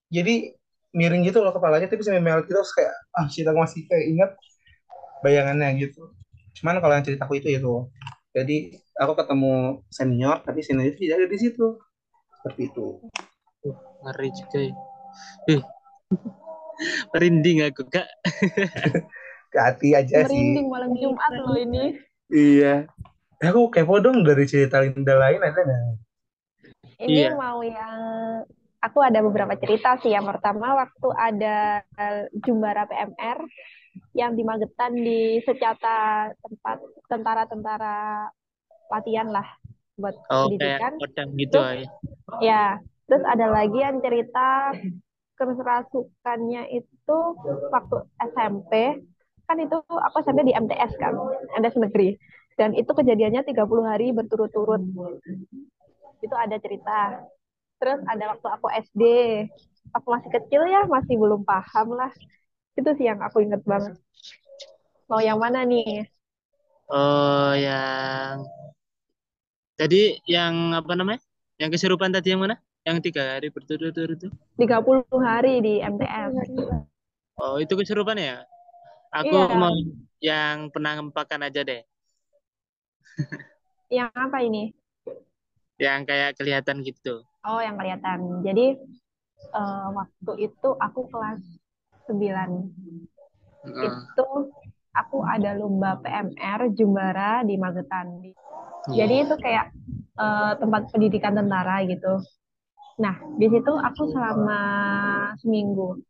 [0.10, 0.59] Jadi
[0.90, 4.32] miring gitu loh kepalanya tapi sampai melet gitu terus kayak ah cerita masih kayak ingat
[5.22, 6.10] bayangannya gitu.
[6.60, 7.76] Cuman kalau yang ceritaku itu itu.
[8.34, 11.68] Jadi aku ketemu senior tapi senior itu tidak ada di situ.
[12.40, 12.88] Seperti itu.
[13.66, 14.76] Uh, ngeri juga ya.
[15.52, 15.62] Eh
[17.14, 18.08] merinding aku kak.
[19.52, 20.42] Ke hati aja merinding, sih.
[20.42, 21.84] Merinding malam Jumat loh ini.
[22.30, 22.76] Iya.
[23.40, 25.82] Aku kepo dong dari cerita Linda lain ada nggak?
[27.00, 27.32] Ini iya.
[27.32, 28.44] mau yang
[28.80, 30.12] aku ada beberapa cerita sih.
[30.12, 31.84] Yang pertama waktu ada
[32.44, 33.40] Jumbara PMR
[34.16, 36.78] yang di Magetan di secata tempat
[37.12, 38.28] tentara-tentara
[38.90, 39.46] latihan lah
[40.00, 40.96] buat oh, pendidikan.
[41.36, 41.88] gitu terus,
[42.40, 42.80] ya.
[43.10, 44.72] Terus ada lagi yang cerita
[45.40, 47.18] kerasukannya itu
[47.72, 49.02] waktu SMP
[49.50, 51.18] kan itu aku SMP di MTS kan,
[51.58, 52.14] MTS negeri.
[52.54, 54.84] Dan itu kejadiannya 30 hari berturut-turut.
[56.20, 57.24] Itu ada cerita
[57.80, 59.04] terus ada waktu aku SD
[59.96, 62.12] aku masih kecil ya masih belum paham lah.
[62.78, 63.98] Itu sih yang aku inget banget.
[65.10, 66.06] Mau yang mana nih?
[66.90, 68.46] Oh yang
[69.80, 71.24] jadi yang apa namanya?
[71.58, 72.60] Yang keserupan tadi yang mana?
[72.84, 74.30] Yang tiga hari berturut-turut itu?
[74.60, 76.36] Tiga puluh hari di MTS
[77.40, 78.44] oh itu keserupan ya?
[79.10, 79.56] Aku iya.
[79.58, 79.74] mau
[80.22, 81.82] yang penampakan aja deh.
[83.90, 84.76] Yang apa ini?
[85.80, 88.44] Yang kayak kelihatan gitu Oh, yang kelihatan.
[88.44, 88.76] Jadi
[89.56, 91.40] uh, waktu itu aku kelas
[92.12, 92.20] 9.
[92.20, 93.84] Uh.
[93.88, 94.28] Itu
[94.92, 98.20] aku ada lomba PMR Jumbara di Magetan.
[98.92, 99.06] Yeah.
[99.06, 99.66] Jadi itu kayak
[100.20, 102.20] uh, tempat pendidikan tentara gitu.
[103.00, 104.62] Nah, di situ aku selama
[105.40, 106.04] seminggu.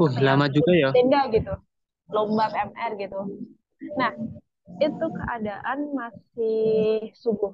[0.00, 0.88] Uh, lama juga ya.
[0.96, 1.52] Tenda gitu.
[2.08, 3.20] Lomba PMR gitu.
[4.00, 4.16] Nah,
[4.80, 7.52] itu keadaan masih subuh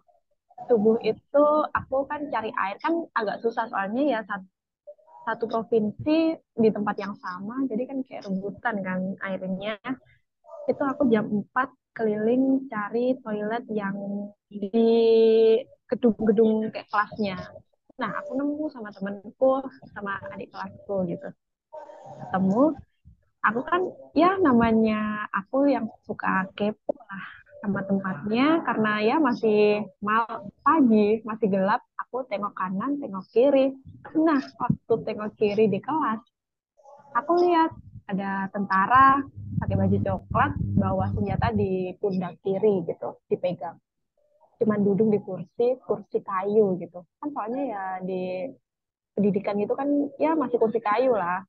[0.66, 4.48] subuh itu aku kan cari air kan agak susah soalnya ya satu,
[5.28, 9.78] satu provinsi di tempat yang sama jadi kan kayak rebutan kan airnya.
[10.68, 13.96] Itu aku jam 4 keliling cari toilet yang
[14.50, 14.68] di
[15.88, 17.38] gedung-gedung kayak kelasnya.
[17.98, 21.28] Nah aku nemu sama temenku sama adik kelasku gitu.
[22.26, 22.76] Ketemu
[23.42, 30.46] aku kan ya namanya aku yang suka kepo lah sama tempatnya karena ya masih mal
[30.62, 33.74] pagi masih gelap aku tengok kanan tengok kiri.
[34.14, 36.22] Nah waktu tengok kiri di kelas
[37.12, 37.74] aku lihat
[38.08, 39.20] ada tentara
[39.58, 43.76] pakai baju coklat bawa senjata di pundak kiri gitu dipegang.
[44.62, 47.02] Cuman duduk di kursi kursi kayu gitu.
[47.18, 48.48] Kan soalnya ya di
[49.18, 51.42] pendidikan itu kan ya masih kursi kayu lah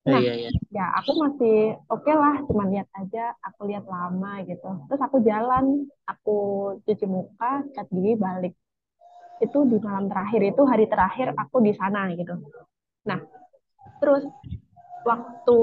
[0.00, 0.50] Nah, iya, iya.
[0.72, 4.68] ya aku masih oke lah, cuman lihat aja, aku lihat lama gitu.
[4.88, 6.38] Terus aku jalan, aku
[6.88, 8.56] cuci muka, cat gigi, balik.
[9.44, 12.32] Itu di malam terakhir, itu hari terakhir aku di sana gitu.
[13.04, 13.20] Nah,
[14.00, 14.24] terus
[15.04, 15.58] waktu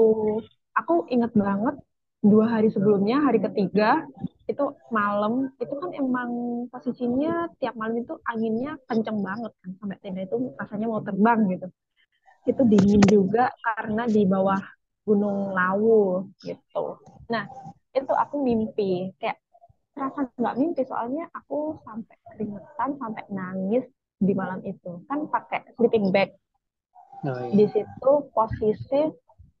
[0.78, 1.74] aku inget banget
[2.22, 4.06] dua hari sebelumnya, hari ketiga,
[4.46, 6.30] itu malam, itu kan emang
[6.70, 11.66] posisinya tiap malam itu anginnya kenceng banget kan, sampai tenda itu rasanya mau terbang gitu
[12.46, 14.60] itu dingin juga karena di bawah
[15.08, 17.00] Gunung Lawu gitu.
[17.32, 17.48] Nah,
[17.96, 19.16] itu aku mimpi.
[19.16, 19.40] Kayak
[19.96, 23.84] terasa nggak mimpi soalnya aku sampai keringetan sampai nangis
[24.20, 25.00] di malam itu.
[25.08, 26.36] Kan pakai sleeping bag.
[27.18, 27.50] Oh, iya.
[27.50, 29.10] di situ posisi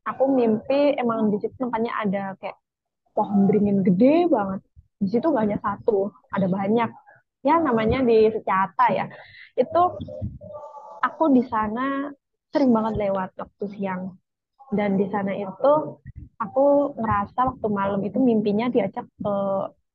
[0.06, 2.54] aku mimpi emang di situ tempatnya ada kayak
[3.18, 4.62] pohon beringin gede banget.
[5.02, 6.90] Di situ nggak hanya satu ada banyak.
[7.42, 9.10] Ya namanya di Secata ya.
[9.58, 9.98] Itu
[11.02, 12.14] aku di sana
[12.52, 14.16] sering banget lewat waktu siang.
[14.68, 15.72] Dan di sana itu
[16.36, 19.34] aku ngerasa waktu malam itu mimpinya diajak ke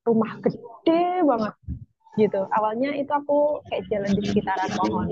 [0.04, 1.54] rumah gede banget
[2.18, 2.46] gitu.
[2.50, 5.10] Awalnya itu aku kayak jalan di sekitaran pohon.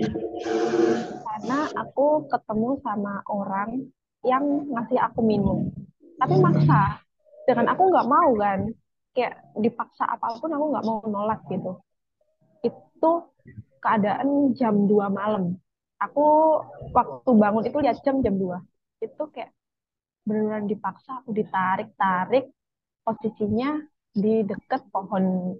[1.21, 3.85] Karena aku ketemu sama orang
[4.25, 5.69] yang ngasih aku minum.
[6.17, 7.01] Tapi maksa.
[7.45, 8.69] Dengan aku nggak mau kan.
[9.11, 11.77] Kayak dipaksa apa pun aku nggak mau nolak gitu.
[12.65, 13.33] Itu
[13.81, 15.57] keadaan jam 2 malam
[16.01, 16.25] aku
[16.89, 19.53] waktu bangun itu lihat jam jam 2 itu kayak
[20.25, 22.49] beneran dipaksa aku ditarik-tarik
[23.05, 23.81] posisinya
[24.13, 25.55] di deket pohon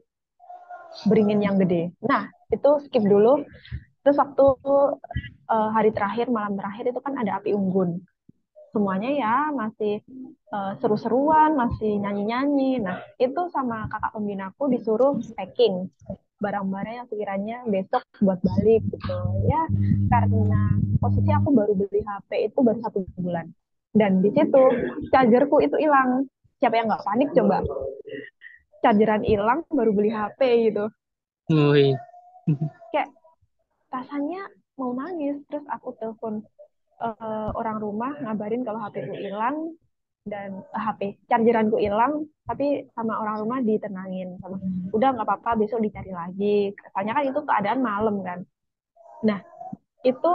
[1.08, 1.96] beringin yang gede.
[2.04, 3.42] Nah, itu skip dulu.
[4.02, 4.46] Terus waktu
[5.48, 8.02] uh, hari terakhir, malam terakhir itu kan ada api unggun.
[8.76, 10.04] Semuanya ya masih
[10.52, 12.84] uh, seru-seruan, masih nyanyi-nyanyi.
[12.84, 15.90] Nah, itu sama kakak pembinaku disuruh packing
[16.42, 19.18] barang-barang yang sekiranya besok buat balik gitu.
[19.46, 19.62] Ya
[20.10, 23.48] karena posisi aku baru beli HP itu baru satu bulan.
[23.94, 24.64] Dan di situ
[25.14, 26.26] chargerku itu hilang.
[26.58, 27.62] Siapa yang nggak panik coba?
[28.82, 30.90] Chargeran hilang baru beli HP gitu.
[31.54, 31.94] Wih.
[32.90, 33.10] kayak
[33.94, 34.50] rasanya
[34.82, 35.38] mau nangis.
[35.46, 36.42] Terus aku telepon
[36.98, 39.78] uh, orang rumah ngabarin kalau HP ku hilang
[40.22, 44.38] dan HP chargeranku hilang tapi sama orang rumah ditenangin.
[44.38, 44.62] Sama
[44.94, 46.58] udah nggak apa-apa besok dicari lagi.
[46.94, 48.40] Soalnya kan itu keadaan malam kan.
[49.26, 49.40] Nah
[50.06, 50.32] itu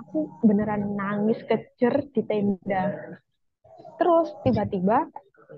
[0.00, 3.16] aku beneran nangis kejer di tenda.
[4.00, 5.08] Terus tiba-tiba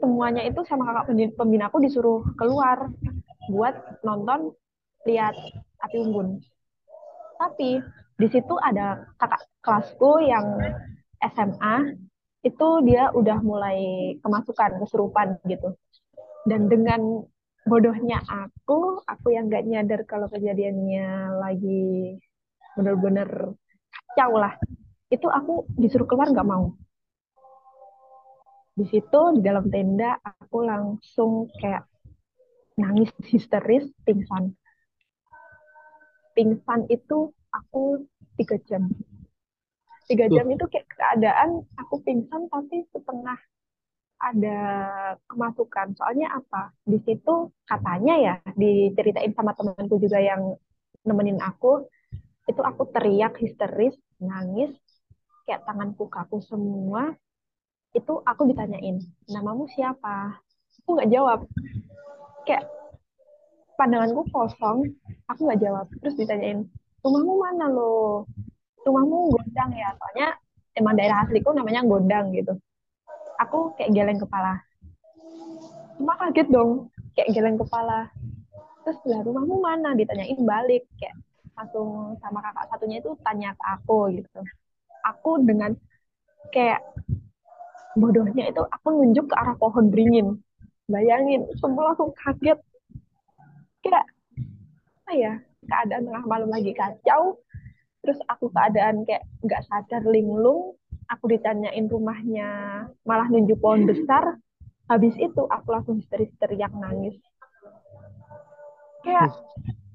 [0.02, 2.90] semuanya itu sama kakak pembina aku disuruh keluar
[3.46, 4.50] buat nonton
[5.06, 5.34] lihat
[5.78, 6.42] api unggun.
[7.38, 7.78] Tapi
[8.18, 10.58] di situ ada kakak kelasku yang
[11.22, 11.98] SMA
[12.44, 13.78] itu dia udah mulai
[14.20, 15.72] kemasukan kesurupan gitu.
[16.44, 17.24] Dan dengan
[17.64, 22.20] bodohnya aku aku yang gak nyadar kalau kejadiannya lagi
[22.76, 23.56] bener-bener
[23.88, 24.52] kacau lah.
[25.08, 26.76] Itu aku disuruh keluar nggak mau.
[28.76, 31.88] Di situ di dalam tenda aku langsung kayak
[32.76, 34.52] nangis histeris pingsan.
[36.36, 38.04] Pingsan itu aku
[38.36, 38.90] tiga jam
[40.04, 43.38] tiga jam itu kayak keadaan aku pingsan tapi setengah
[44.20, 44.58] ada
[45.28, 45.92] kemasukan.
[45.98, 46.72] Soalnya apa?
[46.84, 50.56] Di situ katanya ya diceritain sama temanku juga yang
[51.04, 51.84] nemenin aku
[52.48, 54.72] itu aku teriak histeris nangis
[55.44, 57.12] kayak tanganku kaku semua.
[57.94, 60.40] Itu aku ditanyain namamu siapa?
[60.82, 61.40] Aku nggak jawab.
[62.48, 62.68] Kayak
[63.76, 64.88] pandanganku kosong
[65.28, 65.86] aku nggak jawab.
[66.00, 66.64] Terus ditanyain
[67.04, 68.24] rumahmu mana lo
[68.84, 69.90] rumahmu gondang ya.
[69.96, 70.28] Soalnya
[70.76, 72.54] emang daerah asliku namanya gondang gitu.
[73.40, 74.62] Aku kayak geleng kepala.
[75.98, 78.10] Cuma kaget dong kayak geleng kepala.
[78.84, 79.96] Terus lah rumahmu mana?
[79.96, 81.16] Ditanyain balik kayak
[81.54, 84.40] langsung sama kakak satunya itu tanya ke aku gitu.
[85.04, 85.72] Aku dengan
[86.50, 86.82] kayak
[87.94, 90.38] bodohnya itu aku nunjuk ke arah pohon beringin.
[90.90, 92.58] Bayangin semua langsung kaget.
[93.80, 94.04] Kayak
[95.04, 95.32] apa ya
[95.68, 97.43] keadaan tengah malam lagi kacau
[98.04, 100.76] terus aku keadaan kayak nggak sadar linglung
[101.08, 102.48] aku ditanyain rumahnya
[103.04, 104.38] malah nunjuk pohon besar.
[104.84, 107.16] Habis itu aku langsung histeri-histeri yang nangis.
[109.00, 109.32] Kayak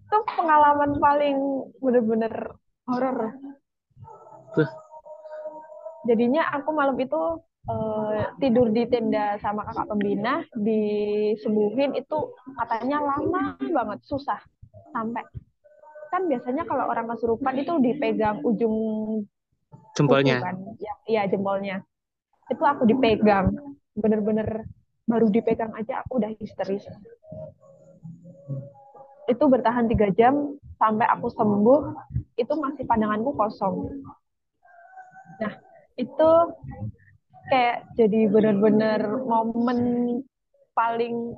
[0.09, 1.37] itu pengalaman paling
[1.77, 2.33] bener-bener
[2.89, 3.37] horor.
[6.09, 7.21] Jadinya aku malam itu
[7.69, 14.41] eh, tidur di tenda sama kakak pembina disembuhin itu katanya lama banget susah
[14.89, 15.21] sampai
[16.09, 18.75] kan biasanya kalau orang kesurupan itu dipegang ujung
[19.93, 20.41] Jempolnya.
[20.41, 20.55] kan.
[20.81, 21.85] Ya iya jempolnya.
[22.49, 23.53] Itu aku dipegang.
[23.93, 24.65] Bener-bener
[25.05, 26.85] baru dipegang aja aku udah histeris.
[29.29, 31.81] Itu bertahan tiga jam sampai aku sembuh
[32.39, 34.01] itu masih pandanganku kosong.
[35.43, 35.53] Nah
[35.99, 36.29] itu
[37.49, 39.79] kayak jadi bener-bener momen
[40.71, 41.35] paling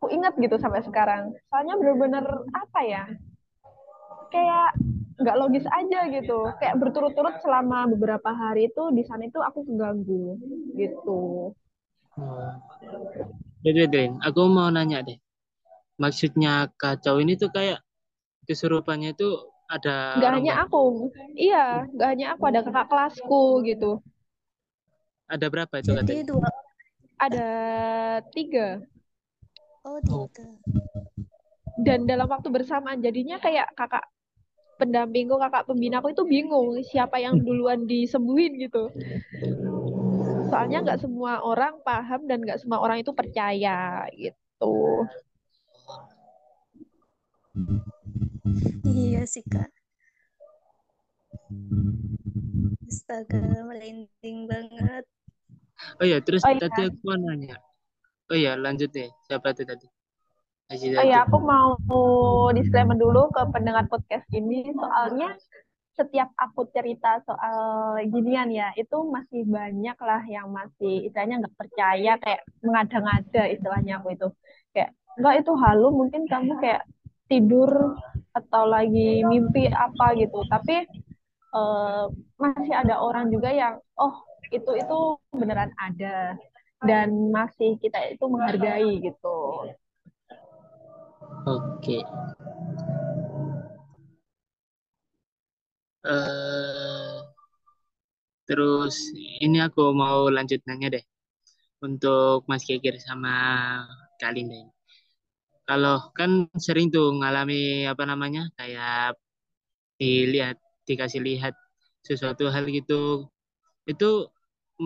[0.00, 1.36] aku ingat gitu sampai sekarang.
[1.52, 2.24] Soalnya bener-bener
[2.56, 3.04] apa ya?
[4.32, 4.72] Kayak
[5.20, 6.48] nggak logis aja gitu.
[6.56, 10.40] Kayak berturut-turut selama beberapa hari itu di sana itu aku keganggu
[10.72, 11.52] gitu.
[12.16, 12.52] Oh.
[13.60, 15.20] Jadi, Drin, aku mau nanya deh.
[16.00, 17.84] Maksudnya kacau ini tuh kayak
[18.48, 19.36] kesurupannya itu
[19.68, 21.12] ada nggak orang hanya aku.
[21.36, 24.00] Iya nggak hanya aku ada kakak kelasku gitu.
[25.28, 26.24] Ada berapa itu Jadi katanya?
[26.24, 26.48] dua
[27.20, 27.48] ada
[28.32, 28.80] tiga
[29.86, 30.48] oh tiga.
[31.80, 34.04] dan dalam waktu bersamaan jadinya kayak kakak
[34.80, 38.88] pendampingku kakak pembinaku itu bingung siapa yang duluan disembuhin gitu
[40.50, 45.06] soalnya nggak semua orang paham dan nggak semua orang itu percaya gitu
[48.90, 49.70] Iya sih kak.
[52.90, 53.38] Astaga,
[53.68, 55.04] merinding banget.
[56.00, 56.66] Oh iya, terus Oh iya.
[56.66, 57.56] tadi aku mau nanya.
[58.30, 59.10] Oh iya, lanjut deh.
[59.26, 59.86] Siapa tuh tadi?
[60.70, 61.10] Aji Oh tadi.
[61.10, 61.74] ya, aku mau
[62.54, 65.34] disclaimer dulu ke pendengar podcast ini, soalnya
[65.98, 72.12] setiap aku cerita soal ginian ya, itu masih banyak lah yang masih istilahnya nggak percaya,
[72.22, 74.28] kayak mengada-ngada istilahnya aku itu.
[74.70, 76.82] Kayak, enggak itu halu, mungkin kamu kayak
[77.26, 77.98] tidur
[78.30, 80.46] atau lagi mimpi apa gitu.
[80.46, 80.86] Tapi
[81.50, 82.04] eh,
[82.38, 84.22] masih ada orang juga yang, oh
[84.54, 84.98] itu itu
[85.34, 86.38] beneran ada.
[86.80, 89.36] Dan masih kita itu menghargai gitu.
[91.46, 91.98] Oke.
[96.04, 97.18] Eh,
[98.48, 98.94] terus
[99.44, 101.04] ini aku mau lanjut nanya deh
[101.86, 103.32] untuk Mas Kekir sama
[104.20, 104.70] Kak Linda ini.
[105.68, 106.30] Kalau kan
[106.66, 109.14] sering tuh ngalami apa namanya kayak
[110.00, 110.56] dilihat
[110.88, 111.54] dikasih lihat
[112.08, 113.28] sesuatu hal gitu
[113.90, 114.10] itu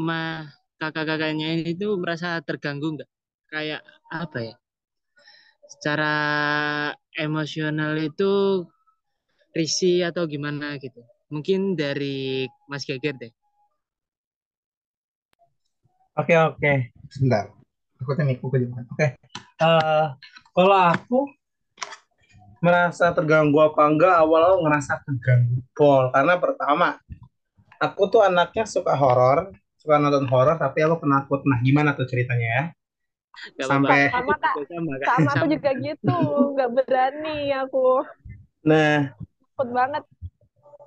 [0.07, 3.11] mah kakak-kakaknya ini tuh merasa terganggu nggak
[3.51, 4.57] kayak apa ya
[5.71, 6.15] secara
[7.19, 8.65] emosional itu
[9.55, 13.33] risih atau gimana gitu mungkin dari Mas Geger deh
[16.15, 17.51] Oke oke, sebentar.
[17.99, 18.87] Aku buku juga.
[18.87, 19.19] Oke.
[19.59, 20.07] Eh,
[20.55, 21.27] kalau aku
[22.63, 26.15] merasa terganggu apa enggak, awal-awal ngerasa terganggu pol.
[26.15, 27.03] Karena pertama,
[27.83, 29.51] aku tuh anaknya suka horor,
[29.85, 31.45] suka nonton horor, tapi aku penakut.
[31.45, 32.65] Nah, gimana tuh ceritanya ya?
[33.61, 34.09] Gak Sampai-.
[34.09, 34.55] Sama, Kak.
[34.65, 35.09] sama Kak.
[35.13, 35.53] Sama aku Sama.
[35.53, 36.19] juga gitu,
[36.57, 37.89] nggak berani aku.
[38.65, 39.13] Nah,
[39.55, 40.03] Takut banget,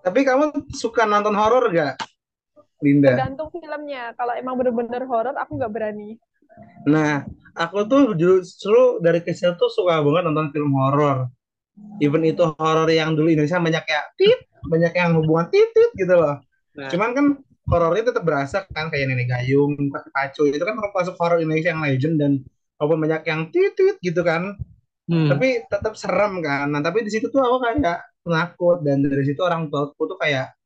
[0.08, 2.00] tapi kamu suka nonton horor gak,
[2.80, 3.20] Linda?
[3.20, 4.16] tergantung filmnya.
[4.16, 6.16] Kalau emang bener-bener horor, aku nggak berani.
[6.88, 11.28] Nah, aku tuh justru dari kecil tuh suka banget nonton film horor.
[12.02, 16.40] Even itu horor yang dulu Indonesia banyak kayak tit, banyak yang hubungan titit gitu loh.
[16.80, 17.26] Nah, Cuman kan
[17.68, 22.16] horornya tetap berasa kan kayak Nenek Gayung, Pacu itu kan termasuk horor Indonesia yang legend
[22.18, 22.32] dan
[22.80, 24.56] walaupun banyak yang titit gitu kan,
[25.12, 25.28] hmm.
[25.28, 26.72] tapi tetap serem kan.
[26.72, 30.58] Nah, tapi di situ tuh aku kayak penakut dan dari situ orang tuaku tuh kayak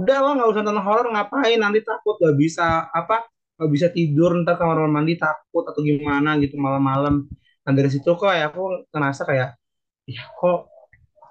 [0.00, 3.28] udah lah nggak usah nonton horor ngapain nanti takut gak bisa apa
[3.60, 7.28] nggak bisa tidur ntar kamar mandi takut atau gimana gitu malam-malam
[7.60, 9.60] nah dari situ kok ya aku ngerasa kayak
[10.08, 10.72] ya kok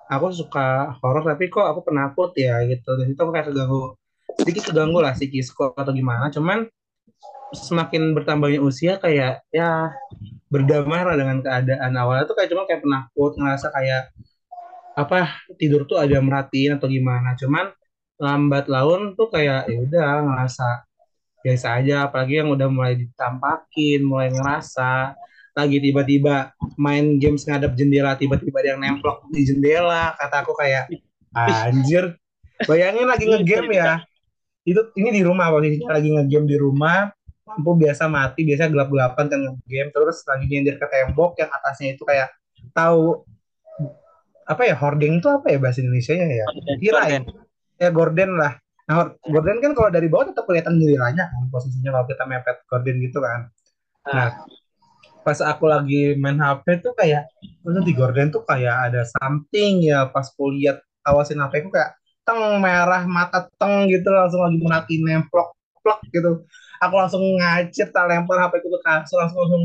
[0.06, 3.98] aku suka horor tapi kok aku penakut ya gitu dari situ aku kayak keganggu
[4.38, 6.70] sedikit keganggu lah psikisku atau gimana cuman
[7.56, 9.90] semakin bertambahnya usia kayak ya
[10.50, 14.04] berdamai lah dengan keadaan awalnya tuh kayak cuma kayak penakut ngerasa kayak
[14.98, 17.38] apa tidur tuh ada merhatiin atau gimana.
[17.40, 17.72] Cuman
[18.20, 20.68] lambat laun tuh kayak ya udah ngerasa
[21.46, 21.96] biasa aja.
[22.10, 25.16] Apalagi yang udah mulai ditampakin mulai ngerasa
[25.56, 30.14] lagi tiba-tiba main games ngadep jendela tiba-tiba ada yang nemplok di jendela.
[30.20, 30.92] Kata aku kayak
[31.32, 32.20] anjir
[32.68, 34.04] bayangin lagi ngegame ya
[34.68, 37.10] itu ini di rumah posisinya lagi ngegame di rumah
[37.49, 42.03] lampu biasa mati biasa gelap-gelapan kan ngegame terus lagi nyindir ke tembok yang atasnya itu
[42.05, 42.30] kayak
[42.76, 43.26] tahu
[44.49, 46.26] apa ya hording itu apa ya bahasa Indonesia ya?
[46.26, 47.12] Ya Gorden, tirai
[47.80, 48.53] ya gorden lah.
[48.89, 52.95] Nah gorden kan kalau dari bawah tetap kelihatan gerilanya kan posisinya kalau kita mepet gorden
[52.97, 53.53] gitu kan.
[54.03, 54.30] Ah, nah
[55.22, 57.30] pas aku lagi main HP tuh kayak
[57.62, 61.99] terus di gorden tuh kayak ada something ya pas aku lihat awasin HP ku kayak
[62.30, 66.46] teng merah mata teng gitu langsung lagi menaki nemplok plok gitu.
[66.78, 69.64] Aku langsung ngacir tak lempar HP ke kasur langsung langsung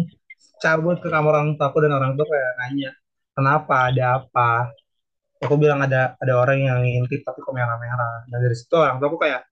[0.64, 2.90] cabut ke kamar orang tua aku dan orang tua kayak nanya
[3.36, 3.92] kenapa?
[3.92, 4.72] Ada apa?
[5.44, 8.24] Aku bilang ada ada orang yang ngintip tapi kok merah-merah.
[8.32, 9.44] Dan dari situ orang tua aku kayak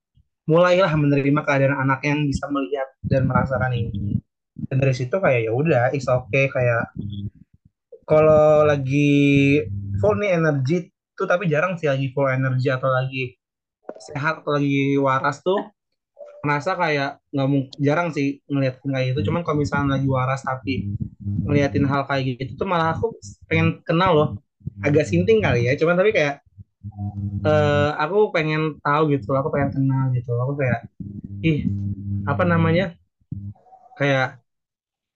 [0.49, 4.17] mulailah menerima keadaan anak yang bisa melihat dan merasakan ini.
[4.57, 6.49] Dan dari situ kayak ya udah it's okay.
[6.49, 6.89] Kayak
[8.09, 9.61] kalau lagi
[10.01, 10.92] full nih energi
[11.23, 13.39] tuh tapi jarang sih lagi full energi atau lagi
[14.11, 15.63] sehat atau lagi waras tuh.
[16.43, 19.31] Merasa kayak nggak mungkin jarang sih ngeliatin kayak gitu.
[19.31, 20.91] Cuman kalau misalnya lagi waras tapi
[21.47, 23.15] ngeliatin hal kayak gitu tuh malah aku
[23.47, 24.29] pengen kenal loh.
[24.83, 26.43] Agak sinting kali ya cuman tapi kayak
[27.47, 30.91] eh aku pengen tahu gitu aku pengen kenal gitu aku kayak
[31.47, 31.71] ih
[32.27, 32.99] apa namanya?
[33.95, 34.43] Kayak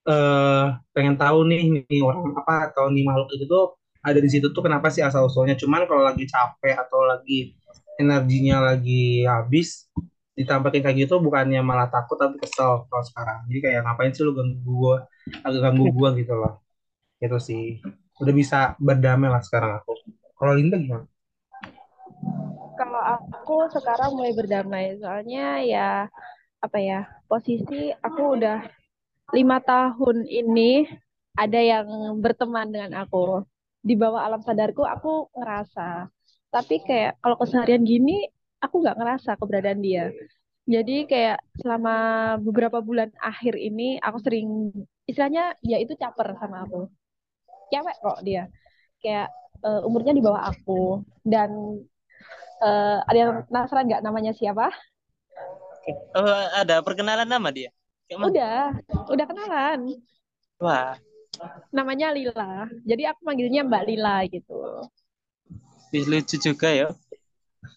[0.07, 3.75] eh pengen tahu nih nih orang apa atau nih makhluk itu tuh
[4.07, 5.59] ada di situ tuh kenapa sih asal usulnya?
[5.59, 7.59] Cuman kalau lagi capek atau lagi
[7.99, 9.91] energinya lagi habis
[10.39, 13.43] ditambahin kayak gitu bukannya malah takut tapi kesel kalau sekarang.
[13.51, 14.97] Jadi kayak ngapain sih lu ganggu gua?
[15.43, 16.63] Agak ganggu gua gitu loh.
[17.19, 17.83] Itu sih.
[18.23, 19.99] Udah bisa berdamai lah sekarang aku.
[20.39, 21.09] Kalau Linda gimana?
[22.77, 25.89] Kalau aku sekarang mulai berdamai, soalnya ya
[26.61, 28.61] apa ya posisi aku udah
[29.33, 30.87] lima tahun ini
[31.37, 31.89] ada yang
[32.21, 33.45] berteman dengan aku
[33.87, 36.11] di bawah alam sadarku aku ngerasa.
[36.51, 38.27] Tapi kayak kalau keseharian gini
[38.59, 40.11] aku nggak ngerasa keberadaan dia.
[40.67, 41.95] Jadi kayak selama
[42.43, 44.75] beberapa bulan akhir ini aku sering
[45.07, 46.91] istilahnya dia itu caper sama aku.
[47.71, 48.51] Cewek kok dia.
[48.99, 49.31] Kayak
[49.63, 51.07] eh, umurnya di bawah aku.
[51.23, 51.79] Dan
[52.67, 54.75] eh, ada yang penasaran nggak namanya siapa?
[56.19, 57.71] Oh, ada perkenalan nama dia.
[58.11, 58.59] Kayak udah
[59.15, 59.79] udah kenalan.
[60.59, 60.99] Wah,
[61.75, 64.87] namanya Lila jadi aku manggilnya Mbak Lila gitu
[66.05, 66.89] lucu juga ya.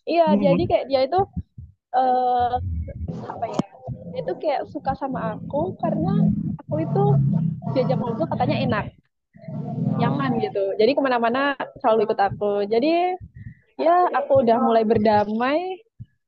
[0.03, 1.19] Iya, jadi kayak dia itu
[1.95, 2.53] eh
[3.29, 3.61] apa ya?
[4.11, 6.13] Dia itu kayak suka sama aku karena
[6.65, 7.03] aku itu
[7.77, 8.85] diajak ngobrol katanya enak,
[10.01, 10.73] nyaman gitu.
[10.75, 12.53] Jadi ke mana-mana selalu ikut aku.
[12.65, 13.15] Jadi
[13.79, 15.79] ya aku udah mulai berdamai.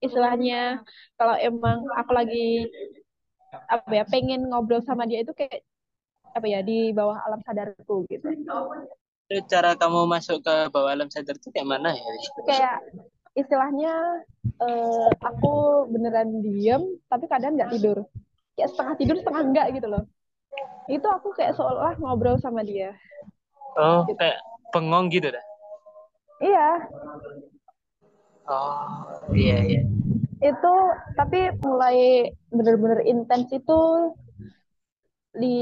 [0.01, 0.82] Istilahnya
[1.13, 2.65] kalau emang aku lagi
[3.69, 5.61] apa ya pengen ngobrol sama dia itu kayak
[6.32, 8.27] apa ya di bawah alam sadarku gitu.
[9.32, 12.03] Itu cara kamu masuk ke bawah alam sadar itu kayak mana ya?
[12.47, 12.75] kayak
[13.32, 13.93] istilahnya
[14.59, 18.03] eh, aku beneran diem tapi kadang nggak tidur
[18.59, 20.03] kayak setengah tidur setengah enggak gitu loh
[20.91, 22.91] itu aku kayak seolah ngobrol sama dia
[23.79, 24.36] Oh, kayak
[24.75, 25.45] bengong gitu dah.
[26.43, 26.91] iya
[28.51, 29.82] Oh, iya iya.
[30.43, 30.73] itu
[31.15, 33.79] tapi mulai bener-bener intens itu
[35.32, 35.55] di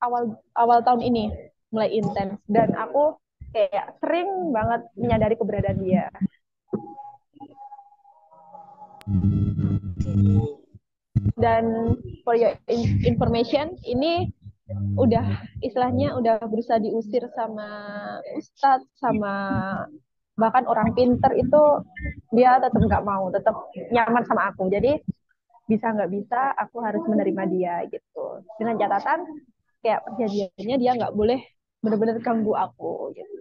[0.00, 1.30] awal awal tahun ini
[1.70, 2.40] mulai intens.
[2.50, 3.16] Dan aku
[3.54, 6.06] kayak sering banget menyadari keberadaan dia.
[11.40, 14.28] Dan for your in- information ini
[14.94, 17.66] udah istilahnya udah berusaha diusir sama
[18.38, 19.34] ustadz sama
[20.38, 21.62] bahkan orang pinter itu
[22.30, 23.56] dia tetap nggak mau tetap
[23.90, 24.70] nyaman sama aku.
[24.70, 25.00] Jadi
[25.66, 28.42] bisa nggak bisa aku harus menerima dia gitu.
[28.58, 29.26] Dengan catatan
[29.80, 31.40] kayak perjanjiannya dia nggak boleh
[31.80, 33.40] benar-benar ganggu aku gitu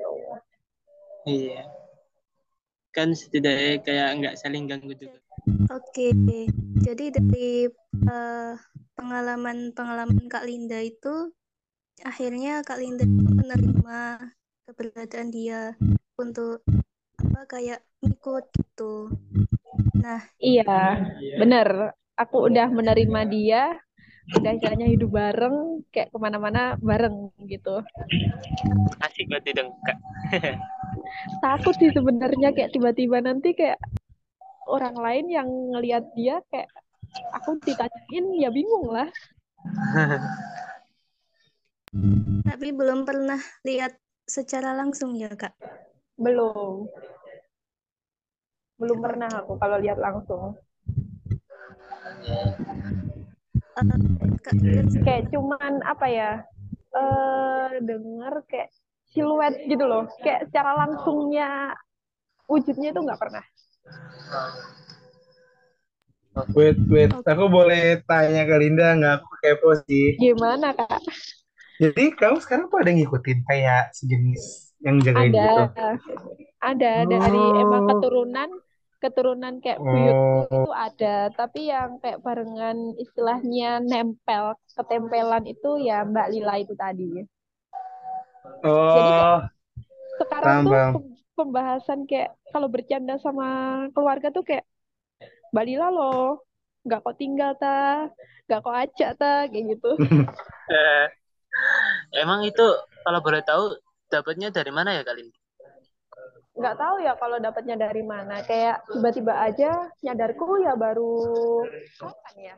[1.27, 1.67] Iya.
[2.95, 5.19] Kan setidaknya kayak nggak saling ganggu juga.
[5.69, 6.09] Oke,
[6.81, 8.53] jadi dari eh,
[8.97, 11.29] pengalaman-pengalaman Kak Linda itu
[12.01, 13.99] akhirnya Kak Linda itu menerima
[14.65, 15.75] keberadaan dia
[16.17, 16.63] untuk
[17.19, 19.13] apa kayak ikut gitu.
[19.99, 21.03] Nah, iya
[21.37, 23.63] bener aku udah menerima dia
[24.37, 27.81] udah istilahnya hidup bareng kayak ke mana-mana bareng gitu
[28.99, 29.97] Asik berarti dong, Kak.
[31.43, 33.79] takut sih sebenarnya kayak tiba-tiba nanti kayak
[34.69, 36.69] orang lain yang ngelihat dia kayak
[37.33, 39.09] aku ditanyain ya bingung lah
[42.49, 43.97] tapi belum pernah lihat
[44.29, 45.57] secara langsung ya Kak.
[46.21, 46.85] belum
[48.77, 50.53] belum pernah aku kalau lihat langsung
[54.39, 56.31] Kak Linda kayak cuman apa ya
[56.95, 58.69] eh dengar kayak
[59.09, 60.05] siluet gitu loh.
[60.21, 61.73] Kayak secara langsungnya
[62.49, 63.43] wujudnya itu nggak pernah.
[66.55, 67.11] Wait wait.
[67.25, 69.13] Aku boleh tanya ke Linda nggak?
[69.21, 70.15] Aku kepo sih.
[70.15, 71.01] Gimana kak?
[71.79, 75.63] Jadi kamu sekarang tuh ada ngikutin kayak sejenis yang jagain Ada, gitu.
[76.59, 77.89] ada dari emang Oh.
[77.95, 78.49] keturunan
[79.03, 80.65] keturunan kayak buyutku Oh.
[80.65, 81.07] itu ada,
[81.39, 84.45] tapi yang kayak barengan istilahnya nempel,
[84.77, 87.05] ketempelan itu ya Mbak Lila itu tadi.
[88.93, 89.41] Jadi kayak Oh,
[90.19, 90.75] sekarang paham, tuh
[91.37, 93.47] pembahasan kayak kalau bercanda sama
[93.95, 94.65] keluarga tuh kayak
[95.53, 96.45] Mbak Lila loh,
[96.85, 98.09] nggak kok tinggal ta,
[98.47, 99.89] nggak kok ajak ta, kayak gitu.
[100.69, 101.09] Eh,
[102.21, 102.65] emang itu
[103.05, 103.63] kalau boleh tahu
[104.13, 105.38] dapatnya dari mana ya kali ini?
[106.59, 108.43] Nggak tahu ya kalau dapatnya dari mana.
[108.43, 111.15] Kayak tiba-tiba aja nyadarku ya baru
[111.95, 112.55] kapan ya?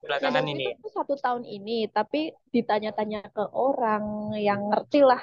[0.00, 0.64] Belakangan nyadarku ini.
[0.72, 5.20] itu satu tahun ini tapi ditanya-tanya ke orang yang ngerti lah.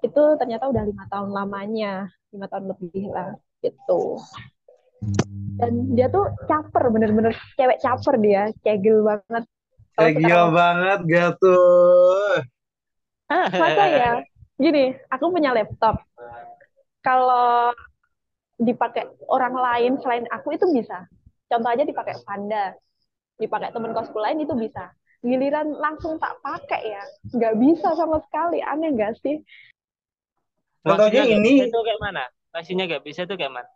[0.00, 4.22] Itu ternyata udah lima tahun lamanya lima tahun lebih lah gitu.
[5.58, 9.44] Dan dia tuh caper bener-bener cewek caper dia cegil banget.
[9.92, 12.40] Sekarang banget gak tuh?
[13.32, 14.12] masa ya?
[14.56, 16.00] Gini aku punya laptop
[17.02, 17.74] kalau
[18.62, 21.04] dipakai orang lain selain aku itu bisa.
[21.50, 22.72] Contoh aja dipakai Panda,
[23.36, 24.94] dipakai temen kosku lain itu bisa.
[25.22, 28.58] Giliran langsung tak pakai ya, nggak bisa sama sekali.
[28.62, 29.38] Aneh nggak sih?
[30.82, 32.24] Contohnya ini itu kayak mana?
[32.50, 33.70] Maksudnya nggak bisa itu kayak mana?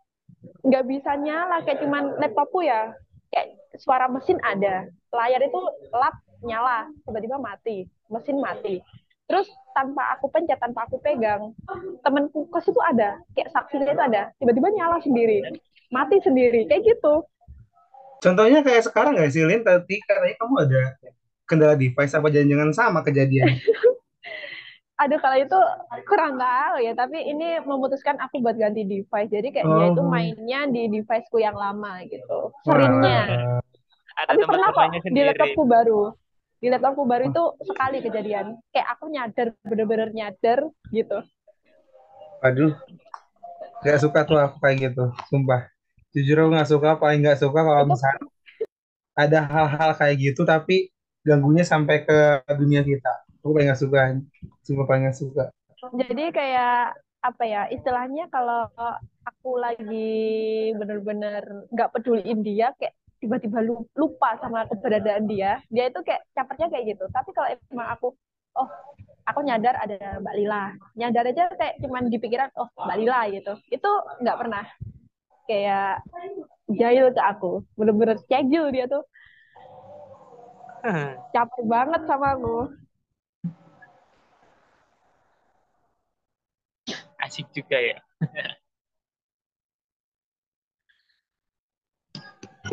[0.67, 2.91] Nggak bisa nyala kayak cuman laptopku ya.
[3.31, 5.59] Kayak suara mesin ada, layar itu
[5.91, 8.79] lap nyala, tiba-tiba mati, mesin mati.
[9.27, 11.51] Terus tanpa aku pencet, tanpa aku pegang,
[11.99, 15.43] temenku kos itu ada, kayak saksinya itu ada, tiba-tiba nyala sendiri,
[15.91, 17.27] mati sendiri, kayak gitu.
[18.17, 19.61] contohnya kayak sekarang gak sih Lin?
[19.61, 20.81] Tadi katanya kamu ada
[21.45, 23.51] kendala device apa jangan-jangan sama kejadian?
[24.97, 25.59] Aduh, kalau itu
[26.09, 29.29] kurang tahu ya, tapi ini memutuskan aku buat ganti device.
[29.29, 30.09] Jadi kayak dia itu Oh.
[30.09, 33.29] mainnya di deviceku yang lama gitu, seringnya.
[34.17, 36.01] Ada Tapi pernah kok di laptopku baru.
[36.57, 38.57] Di laptopku baru itu sekali kejadian.
[38.73, 41.21] Kayak aku nyadar, bener-bener nyadar gitu.
[42.41, 42.73] Aduh,
[43.85, 45.69] gak suka tuh aku kayak gitu, sumpah.
[46.17, 48.25] Jujur aku gak suka, paling gak suka kalau misalnya
[49.17, 50.93] ada hal-hal kayak gitu tapi
[51.25, 53.13] ganggunya sampai ke dunia kita.
[53.41, 54.17] Aku paling gak suka,
[54.65, 55.45] sumpah paling gak suka.
[55.93, 58.69] jadi kayak apa ya istilahnya kalau
[59.25, 65.99] aku lagi bener-bener nggak peduliin dia kayak tiba-tiba lu- lupa sama keberadaan dia dia itu
[66.05, 67.05] kayak capernya kayak gitu.
[67.09, 68.07] Tapi kalau emang aku
[68.57, 68.69] oh
[69.27, 70.63] aku nyadar ada Mbak Lila.
[70.95, 73.53] Nyadar aja kayak cuman di pikiran oh Mbak Lila gitu.
[73.73, 73.89] Itu
[74.21, 74.63] nggak pernah
[75.49, 76.05] kayak
[76.71, 77.65] jahil ke aku.
[77.73, 79.03] Bener-bener cegil dia tuh.
[81.33, 82.57] Caper banget sama aku.
[87.17, 87.97] Asik juga ya.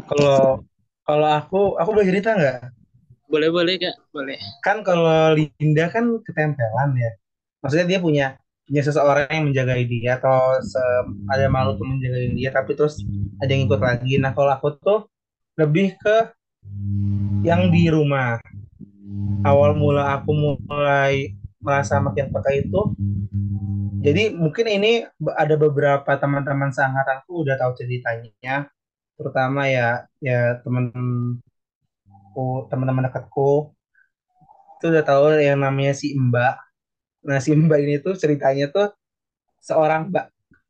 [0.08, 0.60] Kalau
[1.04, 2.58] kalau aku, aku boleh cerita nggak?
[3.28, 4.38] Boleh boleh kak, boleh.
[4.64, 7.10] Kan kalau Linda kan ketempelan ya.
[7.64, 8.26] Maksudnya dia punya
[8.64, 12.96] punya seseorang yang menjaga dia atau se- ada makhluk yang menjaga dia, tapi terus
[13.40, 14.14] ada yang ikut lagi.
[14.20, 14.98] Nah kalau aku tuh
[15.60, 16.32] lebih ke
[17.44, 18.40] yang di rumah.
[19.44, 22.80] Awal mula aku mulai merasa makin peka itu,
[24.04, 24.92] jadi mungkin ini
[25.32, 28.68] ada beberapa teman-teman seangkatanku udah tahu ceritanya,
[29.14, 33.70] terutama ya ya temanku teman-teman dekatku
[34.78, 36.54] itu udah tahu yang namanya si Mbak.
[37.24, 38.92] Nah si Mbak ini tuh ceritanya tuh
[39.64, 40.26] seorang Mbak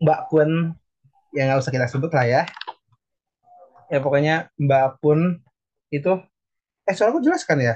[0.07, 0.79] Mbak Kun
[1.35, 2.43] yang nggak usah kita sebut lah ya.
[3.91, 5.43] Ya pokoknya Mbak Kun
[5.91, 6.23] itu
[6.87, 7.75] eh soalnya aku jelaskan ya.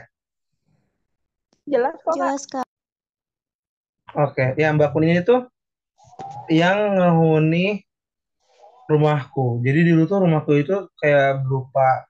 [1.68, 2.64] jelas kok Jelas, Kak.
[4.16, 5.50] Oke, ya Mbak Kun ini tuh
[6.48, 7.87] yang ngehuni
[8.88, 9.60] rumahku.
[9.62, 12.08] Jadi dulu tuh rumahku itu kayak berupa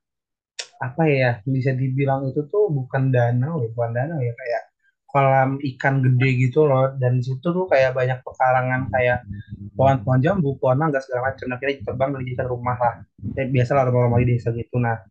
[0.78, 4.62] apa ya bisa dibilang itu tuh bukan danau ya bukan danau ya kayak
[5.10, 6.94] kolam ikan gede gitu loh.
[6.94, 9.26] Dan situ tuh kayak banyak pekarangan kayak
[9.74, 11.50] pohon-pohon jambu pohon mangga segala macam.
[11.50, 12.94] Nah terbang dijadikan rumah lah.
[13.34, 14.78] Kayak biasa lah rumah-rumah di desa gitu.
[14.78, 15.02] Nah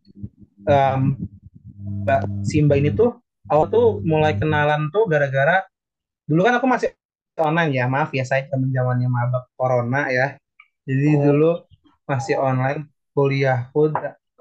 [0.64, 1.20] em,
[2.04, 5.64] mbak si mbak ini tuh awal tuh mulai kenalan tuh gara-gara
[6.28, 6.88] dulu kan aku masih
[7.40, 10.36] online ya maaf ya saya zaman zamannya mabak corona ya
[10.88, 11.22] jadi Oh.
[11.28, 11.50] dulu
[12.08, 13.92] masih online kuliahku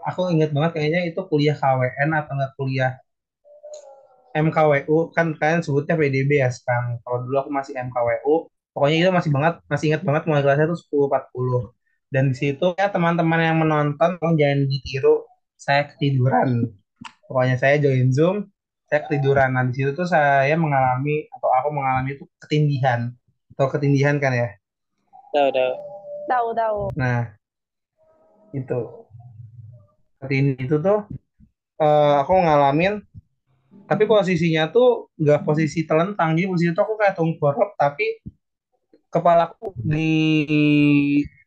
[0.08, 2.92] aku inget banget kayaknya itu kuliah KWN atau enggak kuliah
[4.38, 7.02] MKWU kan kalian sebutnya PDB ya sekarang.
[7.02, 8.34] Kalau dulu aku masih MKWU
[8.78, 11.74] pokoknya itu masih banget masih inget banget mulai kelasnya itu 10.40
[12.14, 15.26] dan di situ ya teman-teman yang menonton tolong jangan ditiru
[15.58, 16.70] saya ketiduran.
[17.26, 18.38] Pokoknya saya join Zoom
[18.88, 19.52] saya ketiduran.
[19.58, 23.12] Nah di situ tuh saya mengalami atau aku mengalami itu ketindihan.
[23.58, 24.50] Atau ketindihan kan ya?
[25.34, 25.97] Tahu tahu.
[26.28, 26.82] Tahu tahu.
[27.00, 27.34] Nah
[28.54, 28.80] itu.
[30.18, 31.00] Ketindihan itu tuh
[31.80, 33.02] eh, aku ngalamin
[33.88, 36.36] tapi posisinya tuh nggak posisi telentang.
[36.36, 38.20] Jadi posisi itu aku kayak tengkurap tapi
[39.08, 40.12] kepalaku di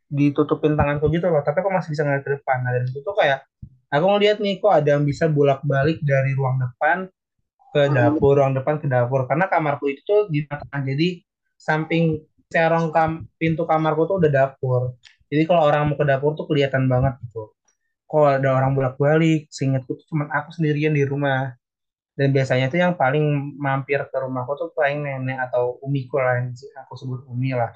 [0.08, 1.44] ditutupin tanganku gitu loh.
[1.44, 2.64] Tapi aku masih bisa ngeliat ke depan.
[2.64, 3.44] Nah dari situ tuh kayak
[3.92, 7.10] aku ngeliat nih kok ada yang bisa bolak-balik dari ruang depan
[7.70, 9.28] ke dapur ruang depan ke dapur.
[9.28, 11.20] Karena kamarku itu di tengah jadi
[11.60, 12.16] samping
[12.50, 14.98] cerong kam pintu kamarku tuh udah dapur.
[15.30, 17.54] Jadi kalau orang mau ke dapur tuh kelihatan banget gitu.
[18.10, 21.54] Kalau ada orang bolak-balik seingatku tuh cuma aku sendirian di rumah.
[22.18, 23.22] Dan biasanya tuh yang paling
[23.56, 26.52] mampir ke rumahku tuh paling nenek atau umiku lah yang
[26.84, 27.70] aku sebut umi lah.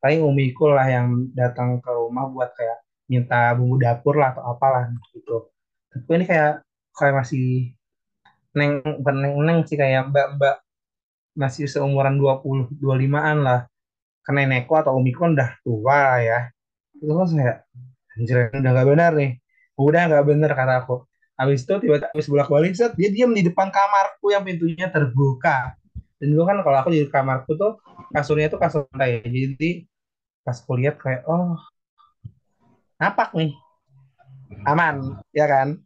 [0.00, 4.90] Paling umiku lah yang datang ke rumah buat kayak minta bumbu dapur lah atau apalah
[5.12, 5.52] gitu.
[5.92, 6.64] Tapi ini kayak
[6.96, 7.76] kayak masih
[8.56, 10.56] neng neng neng sih kayak mbak mbak
[11.36, 13.60] masih seumuran 20 25-an lah
[14.34, 16.38] nenekku atau umiku kan udah tua ya.
[16.98, 17.52] Itu kan saya
[18.16, 19.30] anjir udah gak benar nih.
[19.78, 21.06] Udah gak benar kata aku.
[21.36, 25.76] Habis itu tiba-tiba habis bolak balik set dia diam di depan kamarku yang pintunya terbuka.
[26.16, 27.76] Dan dulu kan kalau aku di kamarku tuh
[28.10, 29.84] kasurnya tuh kasur lantai jadi
[30.40, 31.60] pas aku lihat kayak oh
[32.96, 33.52] napak nih.
[34.64, 35.76] Aman ya kan?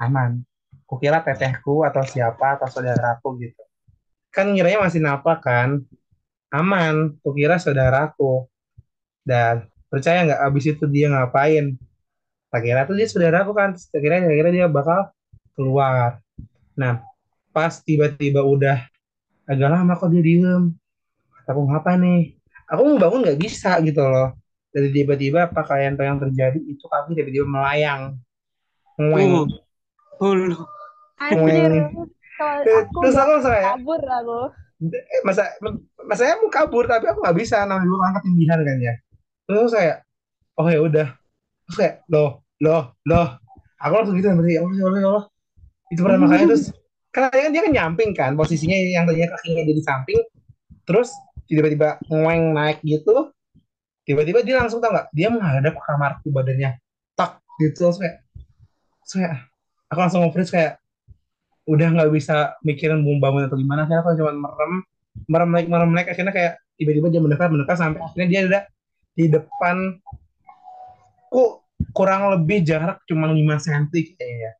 [0.00, 0.48] Aman.
[0.88, 3.62] Kukira tetehku atau siapa atau saudaraku gitu.
[4.32, 5.84] Kan ngiranya masih napak kan
[6.60, 6.94] aman.
[7.20, 8.48] Kukira saudaraku.
[9.26, 11.74] Dan percaya nggak abis itu dia ngapain?
[12.48, 13.74] Tak kira tuh dia saudaraku kan.
[13.74, 15.10] Tak kira tak kira dia bakal
[15.56, 16.22] keluar.
[16.78, 17.02] Nah
[17.50, 18.84] pas tiba-tiba udah
[19.48, 20.72] agak lama kok dia diem.
[21.46, 22.34] Aku ngapa nih?
[22.66, 24.34] Aku mau bangun nggak bisa gitu loh.
[24.74, 28.18] Dari tiba-tiba apa kayak yang terjadi itu kaki tiba-tiba melayang.
[28.98, 29.48] Ngueng.
[31.16, 31.72] Anjir.
[32.36, 34.40] Kalau Eh, aku terus aku langsung kabur aku.
[34.82, 35.56] Eh, masa
[36.04, 37.64] masanya mau kabur tapi aku nggak bisa.
[37.64, 38.94] Namanya dulu kan ketinggian kan ya.
[39.48, 39.94] Terus saya
[40.60, 41.08] oh ya udah.
[41.68, 43.28] Terus kayak loh loh loh.
[43.76, 45.24] Aku langsung gitu berarti ya Allah ya Allah ya Allah.
[45.92, 46.64] Itu pertama kali terus
[47.12, 50.20] karena kan dia kan nyamping kan posisinya yang tadinya kakinya jadi samping.
[50.84, 51.08] Terus
[51.48, 53.32] tiba-tiba ngueng naik gitu.
[54.06, 55.10] Tiba-tiba dia langsung tau nggak?
[55.10, 56.78] Dia menghadap ke kamarku badannya.
[57.18, 57.90] Tak gitu.
[57.90, 58.16] Terus kayak
[59.06, 59.34] kayak
[59.90, 60.72] aku langsung nge-freeze kayak
[61.66, 63.84] udah nggak bisa mikirin mau bangun atau gimana.
[63.84, 64.74] Akhirnya aku cuma merem
[65.26, 68.60] merem naik merem naik akhirnya kayak tiba-tiba dia mendekat mendekat sampai akhirnya dia ada
[69.16, 69.96] di depan
[71.32, 73.84] ku kurang lebih jarak cuma 5 cm
[74.16, 74.52] kayaknya.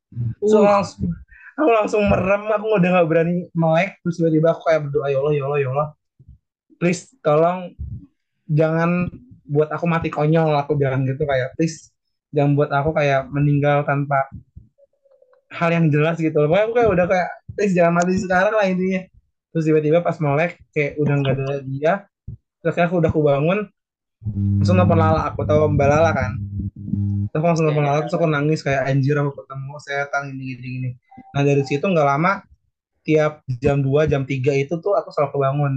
[0.45, 1.13] So, langsung
[1.57, 2.43] aku langsung merem.
[2.53, 4.01] Aku udah nggak berani melek.
[4.05, 5.89] Terus tiba-tiba aku kayak berdoa ya Allah ya Allah ya Allah.
[6.77, 7.73] Please tolong
[8.49, 9.09] jangan
[9.49, 10.53] buat aku mati konyol.
[10.61, 11.93] Aku bilang gitu kayak please
[12.33, 14.29] jangan buat aku kayak meninggal tanpa
[15.51, 16.49] hal yang jelas gitu loh.
[16.51, 19.03] Pokoknya aku kayak udah kayak please jangan mati sekarang lah intinya.
[19.55, 21.95] Terus tiba-tiba pas melek kayak udah nggak ada dia
[22.67, 23.59] terus akhirnya aku udah aku bangun
[24.59, 26.35] langsung nelfon Lala aku tahu Mbak Lala kan.
[27.31, 30.67] Terus aku langsung nelfon Lala terus aku nangis kayak anjir aku ketemu setan gini gini
[30.67, 30.91] gini.
[31.31, 32.43] Nah dari situ nggak lama
[33.07, 34.35] tiap jam 2 jam 3
[34.67, 35.73] itu tuh aku selalu kebangun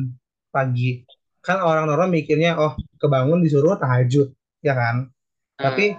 [0.50, 1.06] pagi.
[1.46, 4.34] Kan orang-orang mikirnya oh kebangun disuruh tahajud
[4.66, 5.14] ya kan?
[5.62, 5.94] Tapi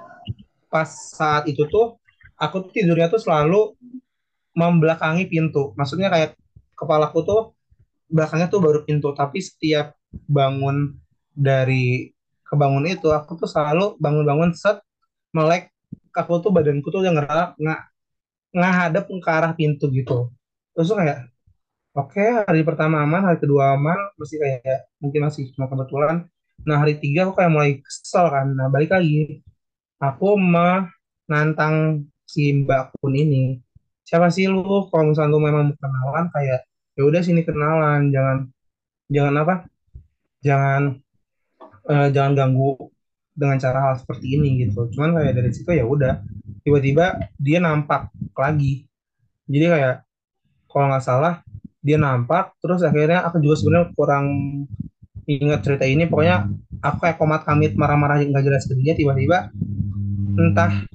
[0.66, 1.99] pas saat itu tuh
[2.40, 3.76] aku tuh tidurnya tuh selalu
[4.56, 5.76] membelakangi pintu.
[5.76, 6.34] Maksudnya kayak
[6.74, 7.40] kepalaku tuh
[8.10, 9.94] belakangnya tuh baru pintu tapi setiap
[10.26, 10.98] bangun
[11.30, 12.10] dari
[12.42, 14.82] kebangun itu aku tuh selalu bangun-bangun set
[15.30, 15.70] melek
[16.10, 17.80] aku tuh badanku tuh udah ngerasa nggak
[18.50, 20.34] ngadep ke arah pintu gitu.
[20.74, 21.30] Terus kayak
[21.94, 26.26] oke hari pertama aman hari kedua aman masih kayak mungkin masih cuma kebetulan.
[26.66, 28.50] Nah hari tiga aku kayak mulai kesel kan.
[28.50, 29.38] Nah balik lagi.
[30.00, 33.58] Aku menantang si Mbak Kun ini.
[34.06, 34.86] Siapa sih lu?
[34.86, 36.62] Kalau misalnya lu memang kenalan kayak
[36.94, 38.38] ya udah sini kenalan jangan
[39.10, 39.54] jangan apa?
[40.46, 40.82] Jangan
[41.90, 42.70] eh, jangan ganggu
[43.34, 44.86] dengan cara hal seperti ini gitu.
[44.94, 46.22] Cuman kayak dari situ ya udah
[46.62, 48.86] tiba-tiba dia nampak lagi.
[49.50, 49.96] Jadi kayak
[50.70, 51.42] kalau nggak salah
[51.82, 54.26] dia nampak terus akhirnya aku juga sebenarnya kurang
[55.26, 56.06] ingat cerita ini.
[56.06, 56.46] Pokoknya
[56.78, 59.50] aku kayak komat kamit marah-marah nggak jelas ke dia tiba-tiba
[60.38, 60.86] entah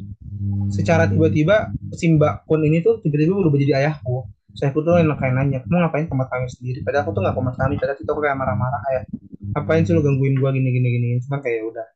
[0.72, 4.30] secara tiba-tiba si Mbak Kun ini tuh tiba-tiba berubah jadi ayahku.
[4.56, 6.80] Saya tuh yang kayak nanya kamu ngapain komat kamit sendiri?
[6.80, 9.04] Padahal aku tuh nggak komat kamit padahal itu aku kayak marah-marah kayak
[9.52, 11.88] ngapain sih lu gangguin gua gini gini gini cuman kayak ya udah.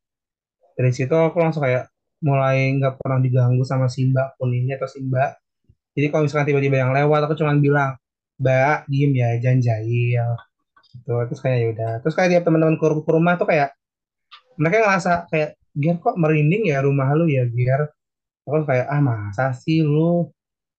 [0.76, 1.88] Dari situ aku langsung kayak
[2.20, 5.32] mulai nggak pernah diganggu sama si Mbak Kun ini atau si Mbak.
[5.96, 7.96] Jadi kalau misalkan tiba-tiba yang lewat aku cuma bilang
[8.44, 10.28] Mbak diem ya jangan jahil
[10.92, 11.14] gitu.
[11.32, 11.92] Terus kayak ya udah.
[12.04, 13.72] Terus kayak tiap teman-teman ke rumah tuh kayak
[14.60, 17.88] mereka ngerasa kayak Gier kok merinding ya rumah lu ya Gier
[18.50, 20.28] aku kayak ah masa sih lu?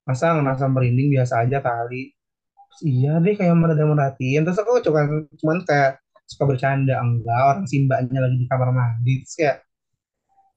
[0.04, 2.10] Masa ngerasa merinding biasa aja kali?
[2.70, 5.06] Terus, iya deh kayak merada merhatiin terus aku cuma
[5.38, 6.98] cuman kayak suka bercanda.
[6.98, 9.14] Enggak orang si mbaknya lagi di kamar mandi.
[9.22, 9.56] Terus kayak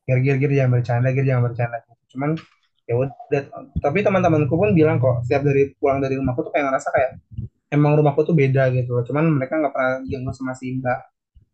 [0.03, 1.77] Gier Gier Gier jangan bercanda Gier jangan bercanda.
[2.11, 2.29] Cuman
[2.89, 3.43] ya udah.
[3.79, 7.11] Tapi teman-temanku pun bilang kok setiap dari pulang dari rumahku tuh kayak ngerasa kayak
[7.71, 11.09] emang rumahku tuh beda gitu cuman mereka nggak pernah ganggu sama si mbak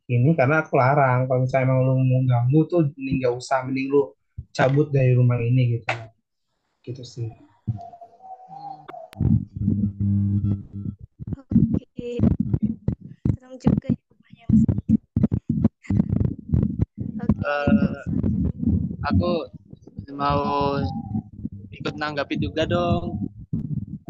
[0.09, 1.29] ini karena aku larang.
[1.29, 3.61] Kalau misalnya emang lu mau ganggu tuh mending gak usah.
[3.69, 4.01] Mending lu
[4.55, 5.87] cabut dari rumah ini gitu
[6.85, 7.29] gitu sih
[11.39, 12.15] Oke.
[13.35, 14.63] Serem juga ya rumahnya Mas.
[17.19, 17.99] Eh,
[19.03, 19.31] aku
[20.15, 20.79] mau
[21.75, 23.19] ikut nanggapi juga dong.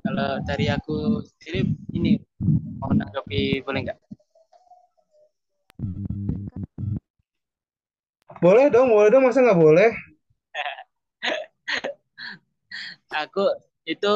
[0.06, 1.66] Kalau dari aku sendiri
[1.98, 2.22] ini
[2.78, 4.00] mau nanggapi boleh nggak?
[8.40, 9.92] boleh dong boleh dong masa nggak boleh
[13.24, 13.42] Aku
[13.90, 14.14] itu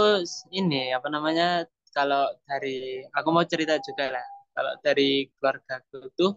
[0.59, 1.65] ini apa namanya?
[1.93, 4.25] Kalau dari aku mau cerita juga lah.
[4.53, 6.31] Kalau dari keluarga aku tuh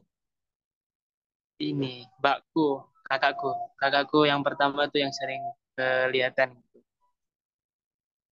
[1.70, 2.66] ini mbakku,
[3.08, 3.50] kakakku,
[3.80, 5.42] kakakku yang pertama tuh yang sering
[5.76, 6.48] kelihatan.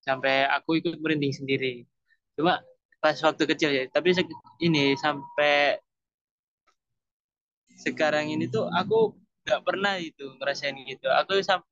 [0.07, 1.83] Sampai aku ikut merinding sendiri.
[2.37, 2.61] Cuma
[3.03, 4.13] pas waktu kecil ya, tapi
[4.67, 5.81] ini sampai
[7.85, 8.99] sekarang ini tuh aku
[9.45, 11.07] nggak pernah itu ngerasain gitu.
[11.21, 11.67] Aku sam-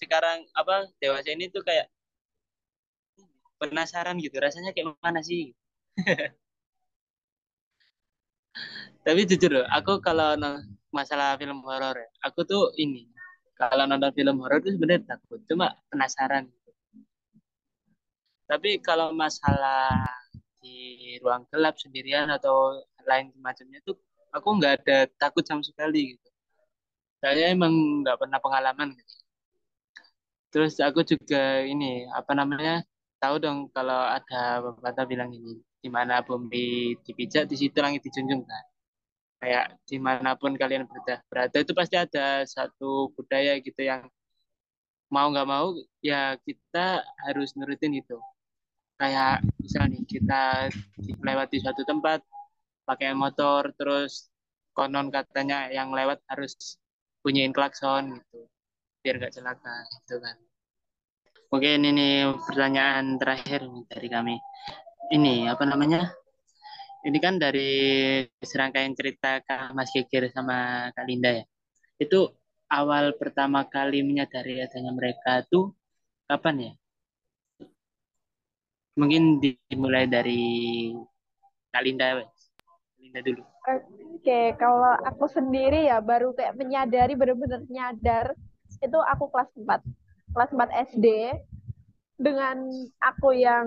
[0.00, 1.92] sekarang apa dewasa ini tuh kayak
[3.60, 5.52] penasaran gitu, rasanya kayak mana sih?
[9.04, 10.36] Tapi jujur loh, aku kalau
[10.92, 13.04] masalah film horor, ya, aku tuh ini
[13.60, 16.48] kalau nonton film horor tuh sebenarnya takut, cuma penasaran.
[18.48, 19.92] Tapi kalau masalah
[20.60, 23.96] di ruang gelap sendirian atau lain macamnya tuh
[24.34, 26.28] aku nggak ada takut sama sekali gitu.
[27.20, 29.14] Saya emang nggak pernah pengalaman gitu.
[30.50, 32.82] Terus aku juga ini apa namanya
[33.22, 38.42] tahu dong kalau ada pepatah bilang ini di mana bumi dipijak di situ langit dijunjung
[38.42, 38.64] kan.
[39.40, 44.04] Kayak di mana pun kalian berada, berada itu pasti ada satu budaya gitu yang
[45.08, 45.72] mau nggak mau
[46.02, 48.18] ya kita harus nurutin itu.
[49.00, 50.42] Kayak misalnya kita
[51.24, 52.20] lewati suatu tempat
[52.84, 54.28] pakai motor terus
[54.74, 56.76] konon katanya yang lewat harus
[57.22, 58.50] bunyiin klakson gitu
[59.00, 60.36] biar gak celaka gitu kan.
[61.50, 64.36] Mungkin ini pertanyaan terakhir dari kami.
[65.10, 66.06] Ini apa namanya?
[67.00, 71.44] Ini kan dari serangkaian cerita Kak Mas Geger sama Kak Linda ya.
[71.98, 72.30] Itu
[72.70, 75.74] awal pertama kali menyadari adanya mereka tuh
[76.30, 76.72] kapan ya?
[79.00, 80.42] Mungkin dimulai dari
[81.72, 82.20] Kak Linda.
[83.00, 83.42] Linda dulu.
[84.20, 88.36] Oke, kalau aku sendiri ya baru kayak menyadari benar-benar nyadar
[88.80, 89.80] itu aku kelas 4.
[90.30, 91.06] Kelas 4 SD
[92.20, 92.56] dengan
[93.00, 93.66] aku yang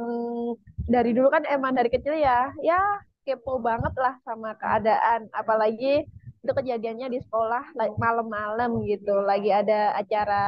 [0.85, 2.81] dari dulu kan emang dari kecil ya, ya
[3.25, 5.29] kepo banget lah sama keadaan.
[5.33, 6.05] Apalagi
[6.43, 10.43] itu kejadiannya di sekolah malam-malam gitu, lagi ada acara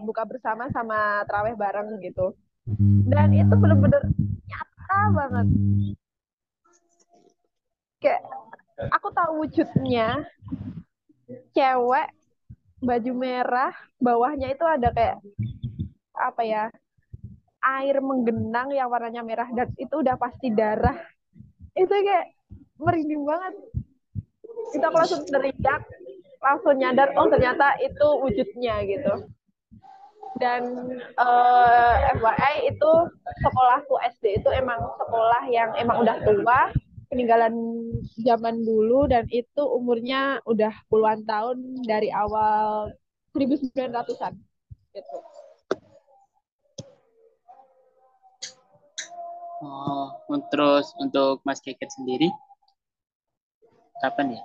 [0.00, 2.32] buka bersama sama terawih bareng gitu.
[3.06, 4.02] Dan itu bener-bener
[4.48, 5.46] nyata banget.
[8.00, 8.22] Kayak
[8.90, 10.24] aku tahu wujudnya
[11.52, 12.08] cewek
[12.80, 15.16] baju merah bawahnya itu ada kayak
[16.16, 16.64] apa ya
[17.66, 20.96] air menggenang yang warnanya merah dan itu udah pasti darah.
[21.74, 22.30] Itu kayak
[22.78, 23.54] merinding banget.
[24.76, 25.82] Aku langsung teriak
[26.38, 29.14] langsung nyadar oh ternyata itu wujudnya gitu.
[30.36, 30.62] Dan
[31.16, 32.90] uh, FYI itu
[33.40, 36.70] sekolahku SD itu emang sekolah yang emang udah tua
[37.16, 37.56] peninggalan
[38.20, 42.92] zaman dulu dan itu umurnya udah puluhan tahun dari awal
[43.32, 44.36] 1900-an
[44.92, 45.18] gitu.
[49.64, 50.12] Oh,
[50.52, 52.28] terus untuk Mas Keket sendiri
[54.04, 54.42] kapan ya?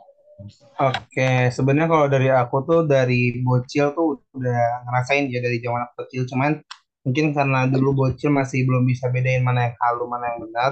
[0.79, 6.07] Oke, sebenarnya kalau dari aku tuh dari bocil tuh udah ngerasain ya dari zaman aku
[6.07, 6.63] kecil, cuman
[7.03, 10.71] mungkin karena dulu bocil masih belum bisa bedain mana yang halu, mana yang benar.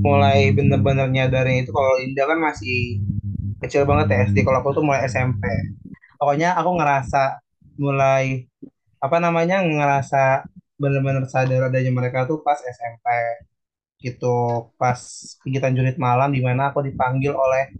[0.00, 3.00] Mulai bener-bener nyadarin itu kalau Linda kan masih
[3.62, 5.42] kecil banget ya SD, kalau aku tuh mulai SMP.
[6.20, 7.40] Pokoknya aku ngerasa
[7.80, 8.24] mulai
[9.00, 10.44] apa namanya ngerasa
[10.80, 13.06] bener-bener sadar adanya mereka tuh pas SMP
[14.04, 14.70] gitu.
[14.80, 15.00] Pas
[15.42, 17.72] kegiatan junit malam di mana aku dipanggil oleh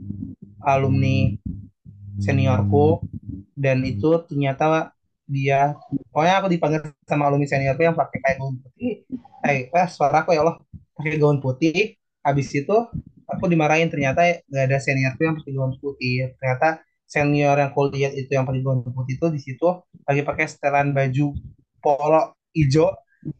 [0.65, 1.35] alumni
[2.21, 3.03] seniorku.
[3.55, 4.93] Dan itu ternyata
[5.29, 5.77] dia
[6.11, 8.91] pokoknya aku dipanggil sama alumni seniorku yang pakai kayak gaun putih.
[9.47, 10.57] Eh eh suara aku ya Allah
[10.97, 12.77] pakai gaun putih habis itu
[13.33, 13.89] aku dimarahin.
[13.93, 16.35] Ternyata gak ada seniorku yang gaun putih.
[16.39, 19.67] Ternyata senior yang kuliah itu yang gaun putih itu di situ
[20.07, 21.35] lagi pakai setelan baju
[21.83, 22.23] polo
[22.57, 22.91] hijau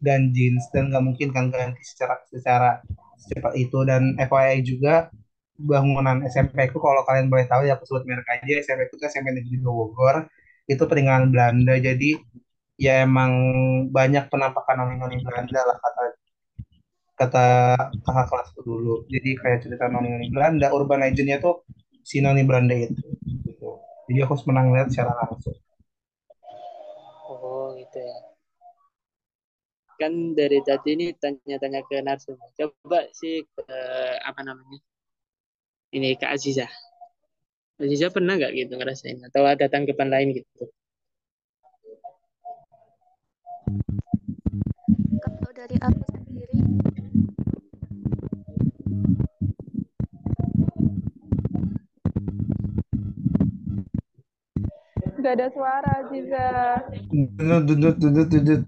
[0.01, 0.67] dan jeans.
[0.73, 2.69] Dan nggak mungkin kan ganti secara secara
[3.21, 3.77] secepat itu.
[3.87, 5.09] Dan FYI juga
[5.61, 8.53] bangunan SMP ku kalau kalian boleh tahu ya aku sebut merek aja.
[8.65, 10.25] SMP ku itu SMP Negeri Bogor.
[10.69, 11.75] Itu peninggalan Belanda.
[11.77, 12.17] Jadi
[12.81, 13.31] ya emang
[13.93, 16.01] banyak penampakan noni-noni Belanda lah kata
[17.21, 21.61] kata kakak kelasku dulu jadi kayak cerita noni-noni Belanda urban legendnya tuh
[22.01, 23.07] si Noni Brande itu.
[23.45, 23.69] Gitu.
[24.09, 25.55] Jadi aku harus menang lihat secara langsung.
[27.29, 28.17] Oh gitu ya.
[30.01, 32.37] Kan dari tadi ini tanya-tanya ke Narsum.
[32.57, 33.69] Coba sih ke
[34.25, 34.81] apa namanya?
[35.93, 36.65] Ini ke Aziza.
[37.77, 40.65] Aziza pernah nggak gitu ngerasain atau ada tanggapan lain gitu?
[45.21, 46.59] Kalau dari aku sendiri,
[55.21, 56.47] Gak ada suara, Ziza.
[57.37, 58.61] Dudut, dudut, dudut, dudut.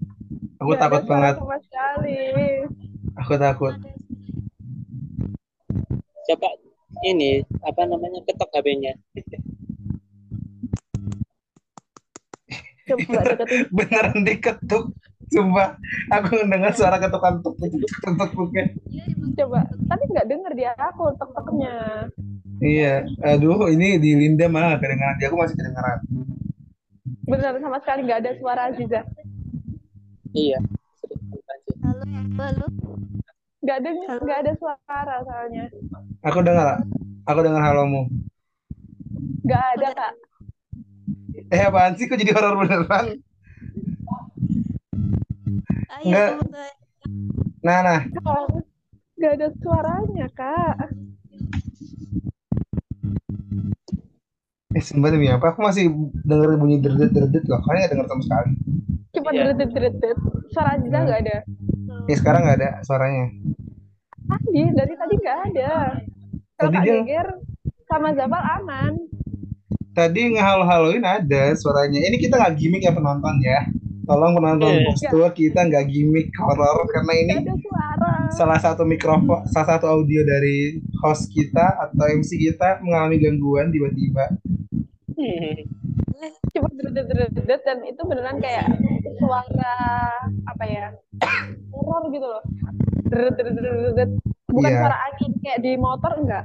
[0.62, 1.34] Aku Gak takut banget.
[1.42, 2.18] sama sekali.
[3.18, 3.74] Aku takut.
[6.24, 6.48] Coba
[7.04, 8.94] ini apa namanya ketok HP-nya.
[12.86, 13.60] Coba deketin.
[13.76, 14.84] Beneran diketuk.
[15.32, 15.74] Sumpah,
[16.12, 18.70] aku mendengar suara ketukan tuk tuk tuk tuk tuknya.
[19.34, 19.66] Coba.
[19.90, 21.74] Tapi nggak denger dia aku tek-teknya.
[22.62, 25.98] Iya, aduh ini di Linda mah kedengaran di aku masih kedengaran.
[27.24, 29.00] Bener sama sekali nggak ada suara Ziza.
[30.34, 30.58] Iya.
[31.84, 32.04] halo,
[32.36, 32.66] halo,
[33.64, 34.20] Nggak ada Halo.
[34.24, 35.64] nggak ada suara soalnya.
[36.26, 36.84] Aku dengar,
[37.24, 38.12] aku dengar halomu.
[39.44, 40.12] Nggak ada kak.
[41.48, 43.20] Eh apaan sih kok jadi horor beneran?
[46.00, 46.30] ayo Nggak.
[47.64, 48.00] Nah, nah,
[49.16, 50.76] Nggak ada suaranya kak.
[54.74, 55.50] Eh sumpah demi apa?
[55.50, 55.86] Aku masih
[56.20, 57.62] denger bunyi derdet-derdet loh.
[57.62, 58.50] Kalian nggak denger sama sekali.
[59.10, 59.38] Cuma Iya.
[59.46, 60.16] deretet-deretet.
[60.50, 61.36] Suara Ziza nggak ada.
[62.04, 63.26] Ya sekarang nggak ada suaranya.
[64.24, 65.70] Tadi dari tadi nggak ada.
[66.54, 67.28] Kalau Tadi Kak dia- Geger
[67.84, 68.92] sama Zabal aman.
[69.92, 72.02] Tadi ngehalo-haloin ada suaranya.
[72.02, 73.62] Ini kita nggak gimmick ya penonton ya.
[74.04, 78.12] Tolong penonton box tour kita nggak gimmick horor karena ini Nggak ada suara.
[78.28, 84.28] salah satu mikrofon, salah satu audio dari host kita atau MC kita mengalami gangguan tiba-tiba.
[86.54, 88.68] Cuma deretet-deretet dan itu beneran kayak
[89.18, 89.76] suara
[90.46, 90.86] apa ya?
[91.74, 92.42] Horor gitu loh.
[93.08, 94.10] Deretet-deretet.
[94.48, 94.78] Bukan Iya.
[94.86, 96.44] suara angin kayak di motor enggak.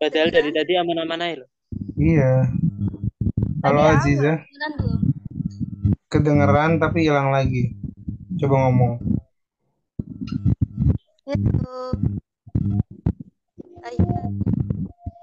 [0.00, 0.34] Padahal kedengeran?
[0.34, 1.48] dari tadi aman-aman aja loh.
[1.94, 2.32] Iya.
[3.60, 4.34] Halo Tadi Aziza,
[6.10, 7.76] Kedengeran tapi hilang lagi.
[8.40, 8.98] Coba ngomong.
[11.28, 11.94] Halo.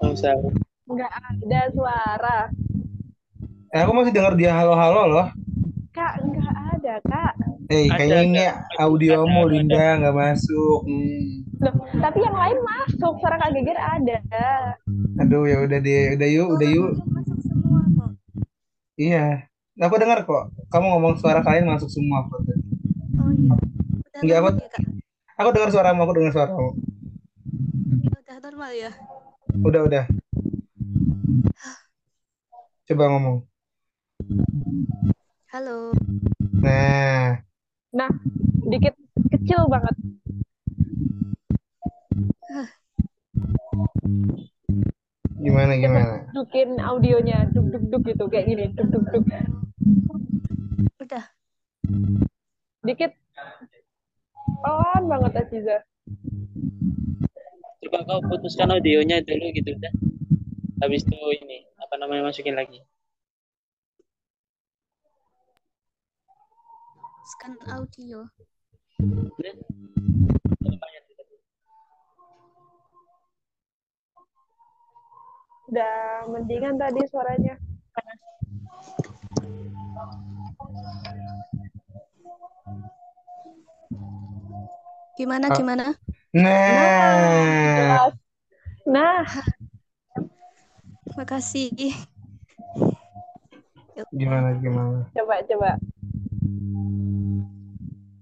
[0.08, 0.58] Ayo,
[0.88, 1.10] Nggak.
[1.12, 1.12] Enggak
[1.44, 2.36] ada suara.
[3.68, 5.26] Eh aku masih dengar dia halo-halo loh.
[5.92, 7.32] Kak, enggak ada, Kak.
[7.68, 8.44] Eh Ada, kayaknya ini
[8.80, 9.44] audiomu.
[9.44, 10.80] Linda nggak masuk.
[10.88, 11.44] Hmm.
[11.60, 13.12] Loh, tapi yang lain masuk.
[13.20, 14.18] Suara Kak Geger ada.
[15.20, 16.90] Aduh ya udah deh, udah yuk, udah yuk.
[17.12, 18.10] Masuk semua kok.
[18.96, 19.44] Iya.
[19.78, 20.44] Aku dengar kok.
[20.72, 22.40] Kamu ngomong suara kalian masuk semua kok.
[23.20, 23.52] Oh iya.
[23.52, 24.84] Udah Nggak, normal aku- ya, Kak?
[25.38, 26.68] Aku dengar suaramu, aku dengar suaramu.
[28.00, 28.90] Ya, udah normal ya.
[29.60, 30.04] Udah, udah.
[32.88, 33.44] Coba ngomong.
[35.52, 35.92] Halo.
[36.64, 37.36] Nah,
[37.92, 38.08] Nah,
[38.64, 38.96] dikit
[39.28, 39.92] kecil banget.
[45.36, 46.32] gimana gimana?
[46.32, 49.24] Dukin audionya, duk duk duk gitu kayak gini, duk duk duk.
[51.04, 51.24] Udah.
[52.88, 53.12] Dikit.
[54.64, 55.76] Pelan banget Aziza.
[57.84, 59.92] Coba kau putuskan audionya dulu gitu udah.
[60.80, 62.84] Habis itu ini apa namanya masukin lagi.
[67.32, 68.28] Scan audio.
[75.72, 76.28] Udah.
[76.28, 77.56] Mendingan tadi suaranya.
[85.16, 85.56] Gimana Ah.
[85.56, 85.86] gimana?
[86.30, 88.14] Nah, Jelas.
[88.86, 89.24] Nah,
[91.18, 91.74] Makasih.
[94.14, 95.02] gimana gimana?
[95.10, 95.70] coba coba.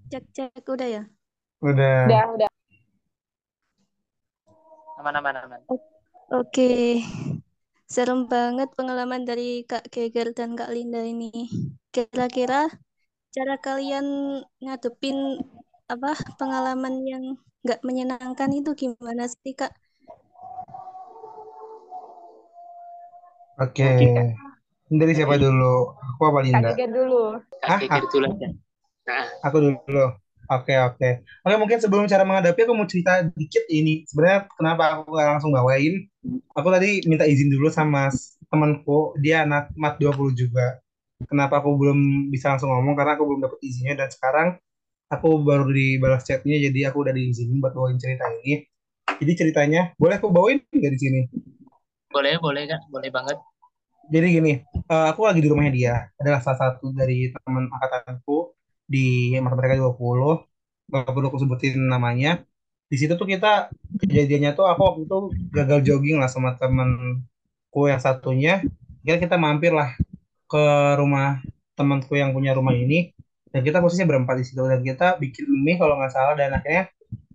[0.09, 1.03] Cek cek udah ya.
[1.61, 2.09] Udah.
[2.09, 2.51] Udah, udah.
[4.97, 5.61] Aman aman aman.
[6.33, 7.05] Oke.
[7.85, 11.53] Serem banget pengalaman dari Kak Geger dan Kak Linda ini.
[11.93, 12.65] Kira-kira
[13.37, 15.45] cara kalian ngadepin
[15.93, 17.25] apa pengalaman yang
[17.61, 19.77] nggak menyenangkan itu gimana sih Kak?
[23.57, 23.89] Oke.
[24.87, 25.97] Dari siapa dulu?
[25.97, 26.71] Aku apa Kak Linda?
[26.77, 27.23] Geger dulu.
[27.65, 27.79] Hah?
[27.81, 28.29] Kak Geger dulu.
[29.07, 30.07] Nah, Aku dulu.
[30.47, 31.09] Oke, oke.
[31.43, 34.07] Oke, mungkin sebelum cara menghadapi aku mau cerita dikit ini.
[34.07, 36.07] Sebenarnya kenapa aku nggak langsung bawain?
[36.55, 38.15] Aku tadi minta izin dulu sama
[38.47, 40.79] temanku, dia anak mat 20 juga.
[41.27, 42.95] Kenapa aku belum bisa langsung ngomong?
[42.95, 44.49] Karena aku belum dapat izinnya dan sekarang
[45.11, 48.63] aku baru dibalas chatnya, jadi aku udah diizinin buat bawain cerita ini.
[49.19, 51.21] Jadi ceritanya, boleh aku bawain nggak di sini?
[52.17, 52.81] Boleh, boleh kan?
[52.89, 53.37] Boleh banget.
[54.09, 55.95] Jadi gini, eh, aku lagi di rumahnya dia.
[56.17, 58.57] Adalah salah satu dari teman angkatanku
[58.89, 60.41] di mata mereka 20.
[60.89, 62.41] Gak perlu aku sebutin namanya.
[62.89, 63.69] Di situ tuh kita
[64.01, 65.19] kejadiannya tuh aku waktu itu
[65.53, 68.65] gagal jogging lah sama temanku yang satunya.
[69.05, 69.93] Kita kita mampir lah
[70.49, 70.65] ke
[70.97, 71.45] rumah
[71.77, 73.13] temanku yang punya rumah ini.
[73.53, 74.65] Dan kita posisinya berempat di situ.
[74.65, 76.33] Dan kita bikin mie kalau nggak salah.
[76.33, 76.89] Dan akhirnya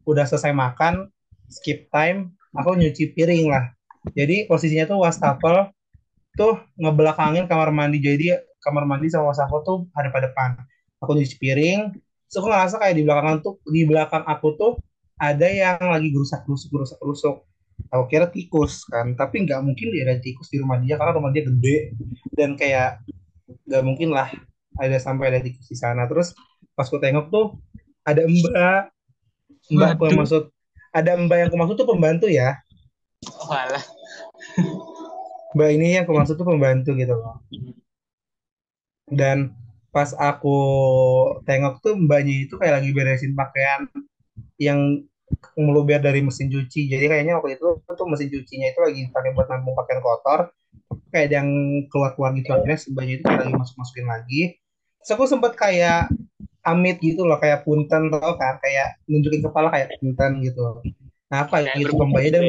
[0.09, 1.13] udah selesai makan,
[1.53, 3.77] skip time, aku nyuci piring lah.
[4.09, 5.69] Jadi posisinya tuh wastafel
[6.33, 8.01] tuh ngebelakangin kamar mandi.
[8.01, 10.57] Jadi kamar mandi sama wastafel tuh ada pada depan.
[11.01, 11.93] Aku nyuci piring.
[12.29, 14.73] Terus aku ngerasa kayak di belakang tuh di belakang aku tuh
[15.21, 17.45] ada yang lagi gerusak gerusuk gerusak gerusuk.
[17.89, 21.29] Aku kira tikus kan tapi nggak mungkin dia ada tikus di rumah dia karena rumah
[21.29, 21.93] dia gede.
[22.33, 23.05] Dan kayak
[23.69, 24.33] nggak mungkin lah
[24.81, 26.09] ada sampai ada tikus di sana.
[26.09, 26.33] Terus
[26.73, 27.45] pas aku tengok tuh
[28.01, 28.89] ada mbak.
[29.69, 30.43] Mbak aku yang maksud
[30.89, 32.57] ada mbak yang aku maksud tuh pembantu ya
[33.29, 33.85] Oh, alah.
[35.53, 37.37] mbak ini yang aku maksud tuh pembantu gitu loh.
[39.05, 39.53] Dan
[39.91, 40.57] pas aku
[41.43, 43.85] tengok tuh mbaknya itu kayak lagi beresin pakaian
[44.57, 45.05] yang
[45.53, 46.89] meluber dari mesin cuci.
[46.89, 50.49] Jadi kayaknya waktu itu tuh mesin cucinya itu lagi dipakai buat nampung pakaian kotor.
[51.11, 51.49] Kayak yang
[51.91, 54.41] keluar keluar gitu akhirnya si mbaknya itu lagi masuk masukin lagi.
[55.03, 56.09] Terus aku sempet kayak
[56.63, 58.57] amit gitu loh kayak punten tau kan?
[58.63, 60.79] Kayak nunjukin kepala kayak punten gitu.
[61.27, 62.45] Nah apa gitu berbeda mbaknya dan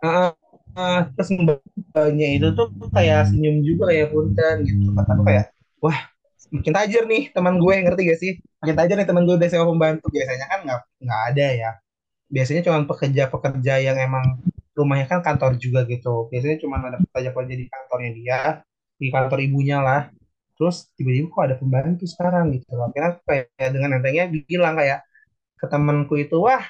[0.00, 0.32] Ah,
[0.76, 4.86] ah, terus mbaknya itu tuh kayak senyum juga kayak punten gitu.
[4.96, 5.44] Kata kayak
[5.84, 5.98] wah
[6.50, 8.32] makin tajir nih teman gue ngerti gak sih?
[8.64, 10.06] Makin tajir nih teman gue udah sewa pembantu.
[10.08, 11.70] Biasanya kan nggak nggak ada ya.
[12.34, 14.26] Biasanya cuma pekerja-pekerja yang emang
[14.78, 16.28] rumahnya kan kantor juga gitu.
[16.32, 18.40] Biasanya cuma ada pekerja-pekerja di kantornya dia
[19.00, 20.02] di kantor ibunya lah.
[20.56, 22.72] Terus tiba-tiba kok ada pembantu sekarang gitu.
[22.80, 25.00] Akhirnya kayak dengan entengnya bilang kayak
[25.60, 26.64] ke temanku itu wah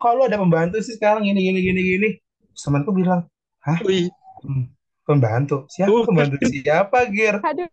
[0.00, 1.24] kalau ada pembantu sih sekarang?
[1.28, 2.08] Gini gini gini gini
[2.56, 3.26] temanku bilang
[3.62, 3.78] hah?
[3.82, 4.08] Wih.
[4.44, 4.70] Hmm,
[5.04, 5.66] pembantu.
[5.68, 6.04] Siapa Uh.
[6.06, 6.36] pembantu?
[6.46, 7.40] Siapa Gir?
[7.40, 7.68] Aduh,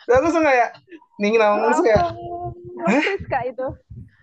[0.00, 0.70] Terus aku langsung kayak
[1.20, 2.04] nih langsung kayak
[2.88, 3.66] nge-freeze kak itu.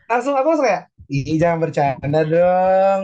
[0.08, 3.02] langsung aku langsung kayak ih jangan bercanda dong.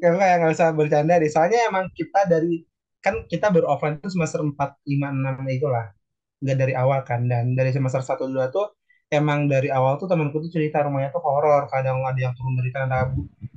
[0.00, 1.28] Kayak kayak nggak usah bercanda deh.
[1.28, 2.64] Soalnya emang kita dari
[3.00, 5.92] kan kita baru offline itu semester 4, 5, 6 itu lah.
[6.40, 7.26] Nggak dari awal kan.
[7.28, 8.66] Dan dari semester 1, 2 tuh
[9.10, 11.66] emang dari awal tuh temanku tuh cerita rumahnya tuh horor.
[11.66, 13.10] Kadang ada yang turun dari tangga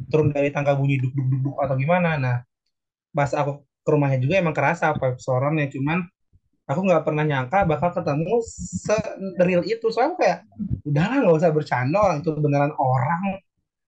[0.09, 2.17] turun dari tangga bunyi duk duk duk duk atau gimana.
[2.17, 2.37] Nah
[3.13, 6.01] pas aku ke rumahnya juga emang kerasa apa suaranya cuman
[6.65, 8.35] aku nggak pernah nyangka bakal ketemu
[8.83, 9.85] se-real itu.
[9.93, 10.39] Soalnya kayak
[10.89, 13.39] udahlah nggak usah bercanda orang itu beneran orang.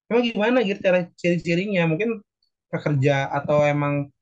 [0.05, 1.89] Emang gimana gitu cara ciri-cirinya?
[1.89, 2.21] Mungkin
[2.69, 4.13] pekerja atau emang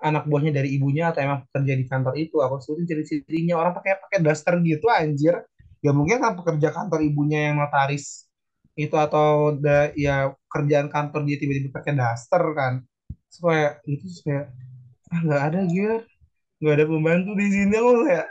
[0.00, 2.36] anak buahnya dari ibunya atau emang kerja di kantor itu.
[2.44, 3.56] Aku sebutin ciri-cirinya.
[3.56, 5.40] Orang pakai pakai daster gitu anjir
[5.80, 8.28] ya mungkin kan pekerja kantor ibunya yang notaris
[8.76, 12.84] itu atau da, ya kerjaan kantor dia tiba-tiba pakai daster kan.
[13.28, 14.52] Supaya itu kayak
[15.10, 15.96] ah nggak ada gitu
[16.60, 17.74] nggak ada pembantu di sini.
[17.76, 18.28] Aku kayak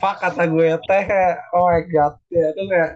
[0.00, 1.06] fuck kata gue teh
[1.54, 2.14] oh my god.
[2.32, 2.90] Ya itu kayak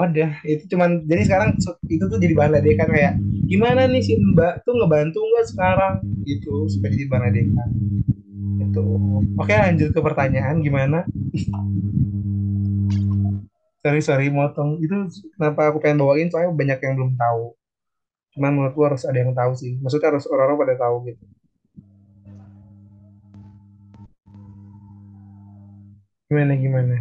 [0.00, 1.50] udah itu cuman jadi sekarang
[1.86, 3.14] itu tuh jadi bahan ledekan kayak
[3.46, 4.62] gimana nih si mbak?
[4.62, 5.94] Tuh ngebantu nggak sekarang?
[6.22, 7.68] Gitu supaya jadi bahan ledekan
[8.76, 8.84] itu
[9.40, 11.08] oke lanjut ke pertanyaan gimana?
[13.80, 14.84] Sorry sorry motong.
[14.84, 15.08] Itu
[15.40, 16.28] kenapa aku pengen bawain?
[16.28, 17.56] Soalnya banyak yang belum tahu.
[18.36, 19.80] Cuman menurutku harus ada yang tahu sih.
[19.80, 21.24] Maksudnya harus orang-orang pada tahu gitu.
[26.28, 26.96] Gimana gimana?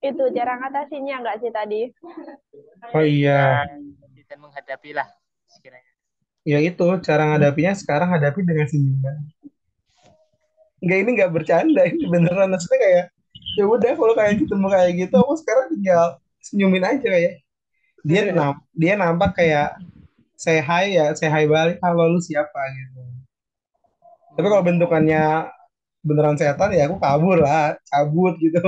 [0.00, 1.80] Itu cara ngatasinnya nggak sih tadi?
[2.96, 3.68] oh iya.
[4.16, 5.21] Kita menghadapi lah sekiranya.
[6.42, 9.16] Ya itu cara ngadapinya sekarang hadapi dengan senyuman
[10.82, 12.50] Enggak ini nggak bercanda ini beneran.
[12.50, 13.04] Maksudnya kayak
[13.54, 16.04] ya udah kalau kayak ketemu kayak gitu aku sekarang tinggal
[16.42, 17.32] senyumin aja kayak
[18.02, 19.78] dia nam dia nampak kayak
[20.34, 22.58] say hi ya say hi balik halo lu siapa?
[22.74, 22.98] gitu.
[24.34, 25.54] Tapi kalau bentukannya
[26.02, 28.58] beneran setan ya aku kabur lah cabut gitu.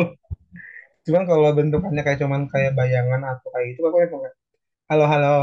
[1.11, 4.39] Cuman kalau bentukannya kayak cuman kayak bayangan atau kayak gitu aku kayak
[4.87, 5.37] halo halo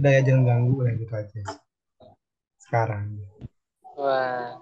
[0.00, 1.40] udah ya jangan ganggu lah gitu aja
[2.58, 3.14] sekarang
[3.94, 4.58] Wah,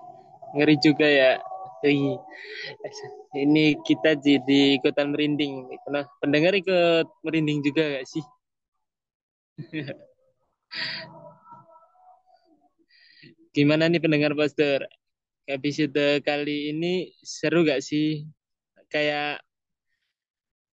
[0.53, 1.41] ngeri juga ya.
[3.33, 5.73] Ini kita jadi ikutan merinding.
[5.83, 8.21] Karena pendengar ikut merinding juga gak sih?
[13.57, 14.85] Gimana nih pendengar poster?
[15.49, 18.29] Episode kali ini seru gak sih?
[18.93, 19.41] Kayak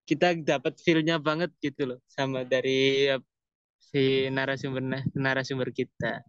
[0.02, 3.06] kita dapat feel-nya banget gitu loh sama dari
[3.88, 4.82] si narasumber
[5.16, 6.20] narasumber kita.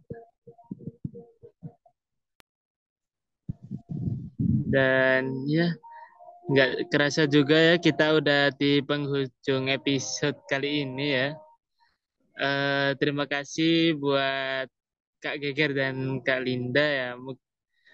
[4.70, 5.74] Dan ya
[6.50, 11.28] Nggak kerasa juga ya kita udah di penghujung episode kali ini ya.
[12.34, 14.66] Eh, terima kasih buat
[15.22, 17.08] Kak Geger dan Kak Linda ya.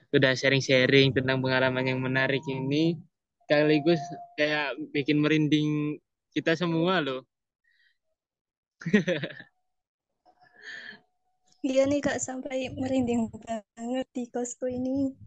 [0.08, 2.96] Udah sharing-sharing tentang pengalaman yang menarik ini.
[3.44, 4.00] Sekaligus
[4.40, 6.00] kayak bikin merinding
[6.32, 7.28] kita semua loh.
[11.66, 15.18] Iya nih Kak, sampai merinding banget di kosku ini.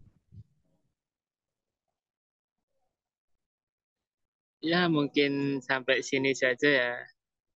[4.64, 6.92] Ya mungkin sampai sini saja ya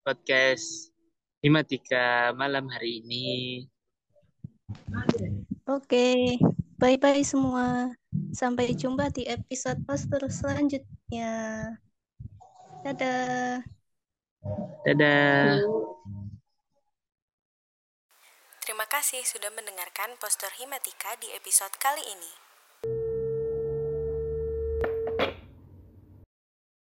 [0.03, 0.91] podcast
[1.39, 3.27] Himatika malam hari ini.
[5.63, 6.35] Oke,
[6.75, 7.87] bye-bye semua.
[8.35, 11.31] Sampai jumpa di episode poster selanjutnya.
[12.83, 13.63] Dadah.
[14.83, 15.63] Dadah.
[18.93, 22.42] Kasih sudah mendengarkan Poster Himatika di episode kali ini.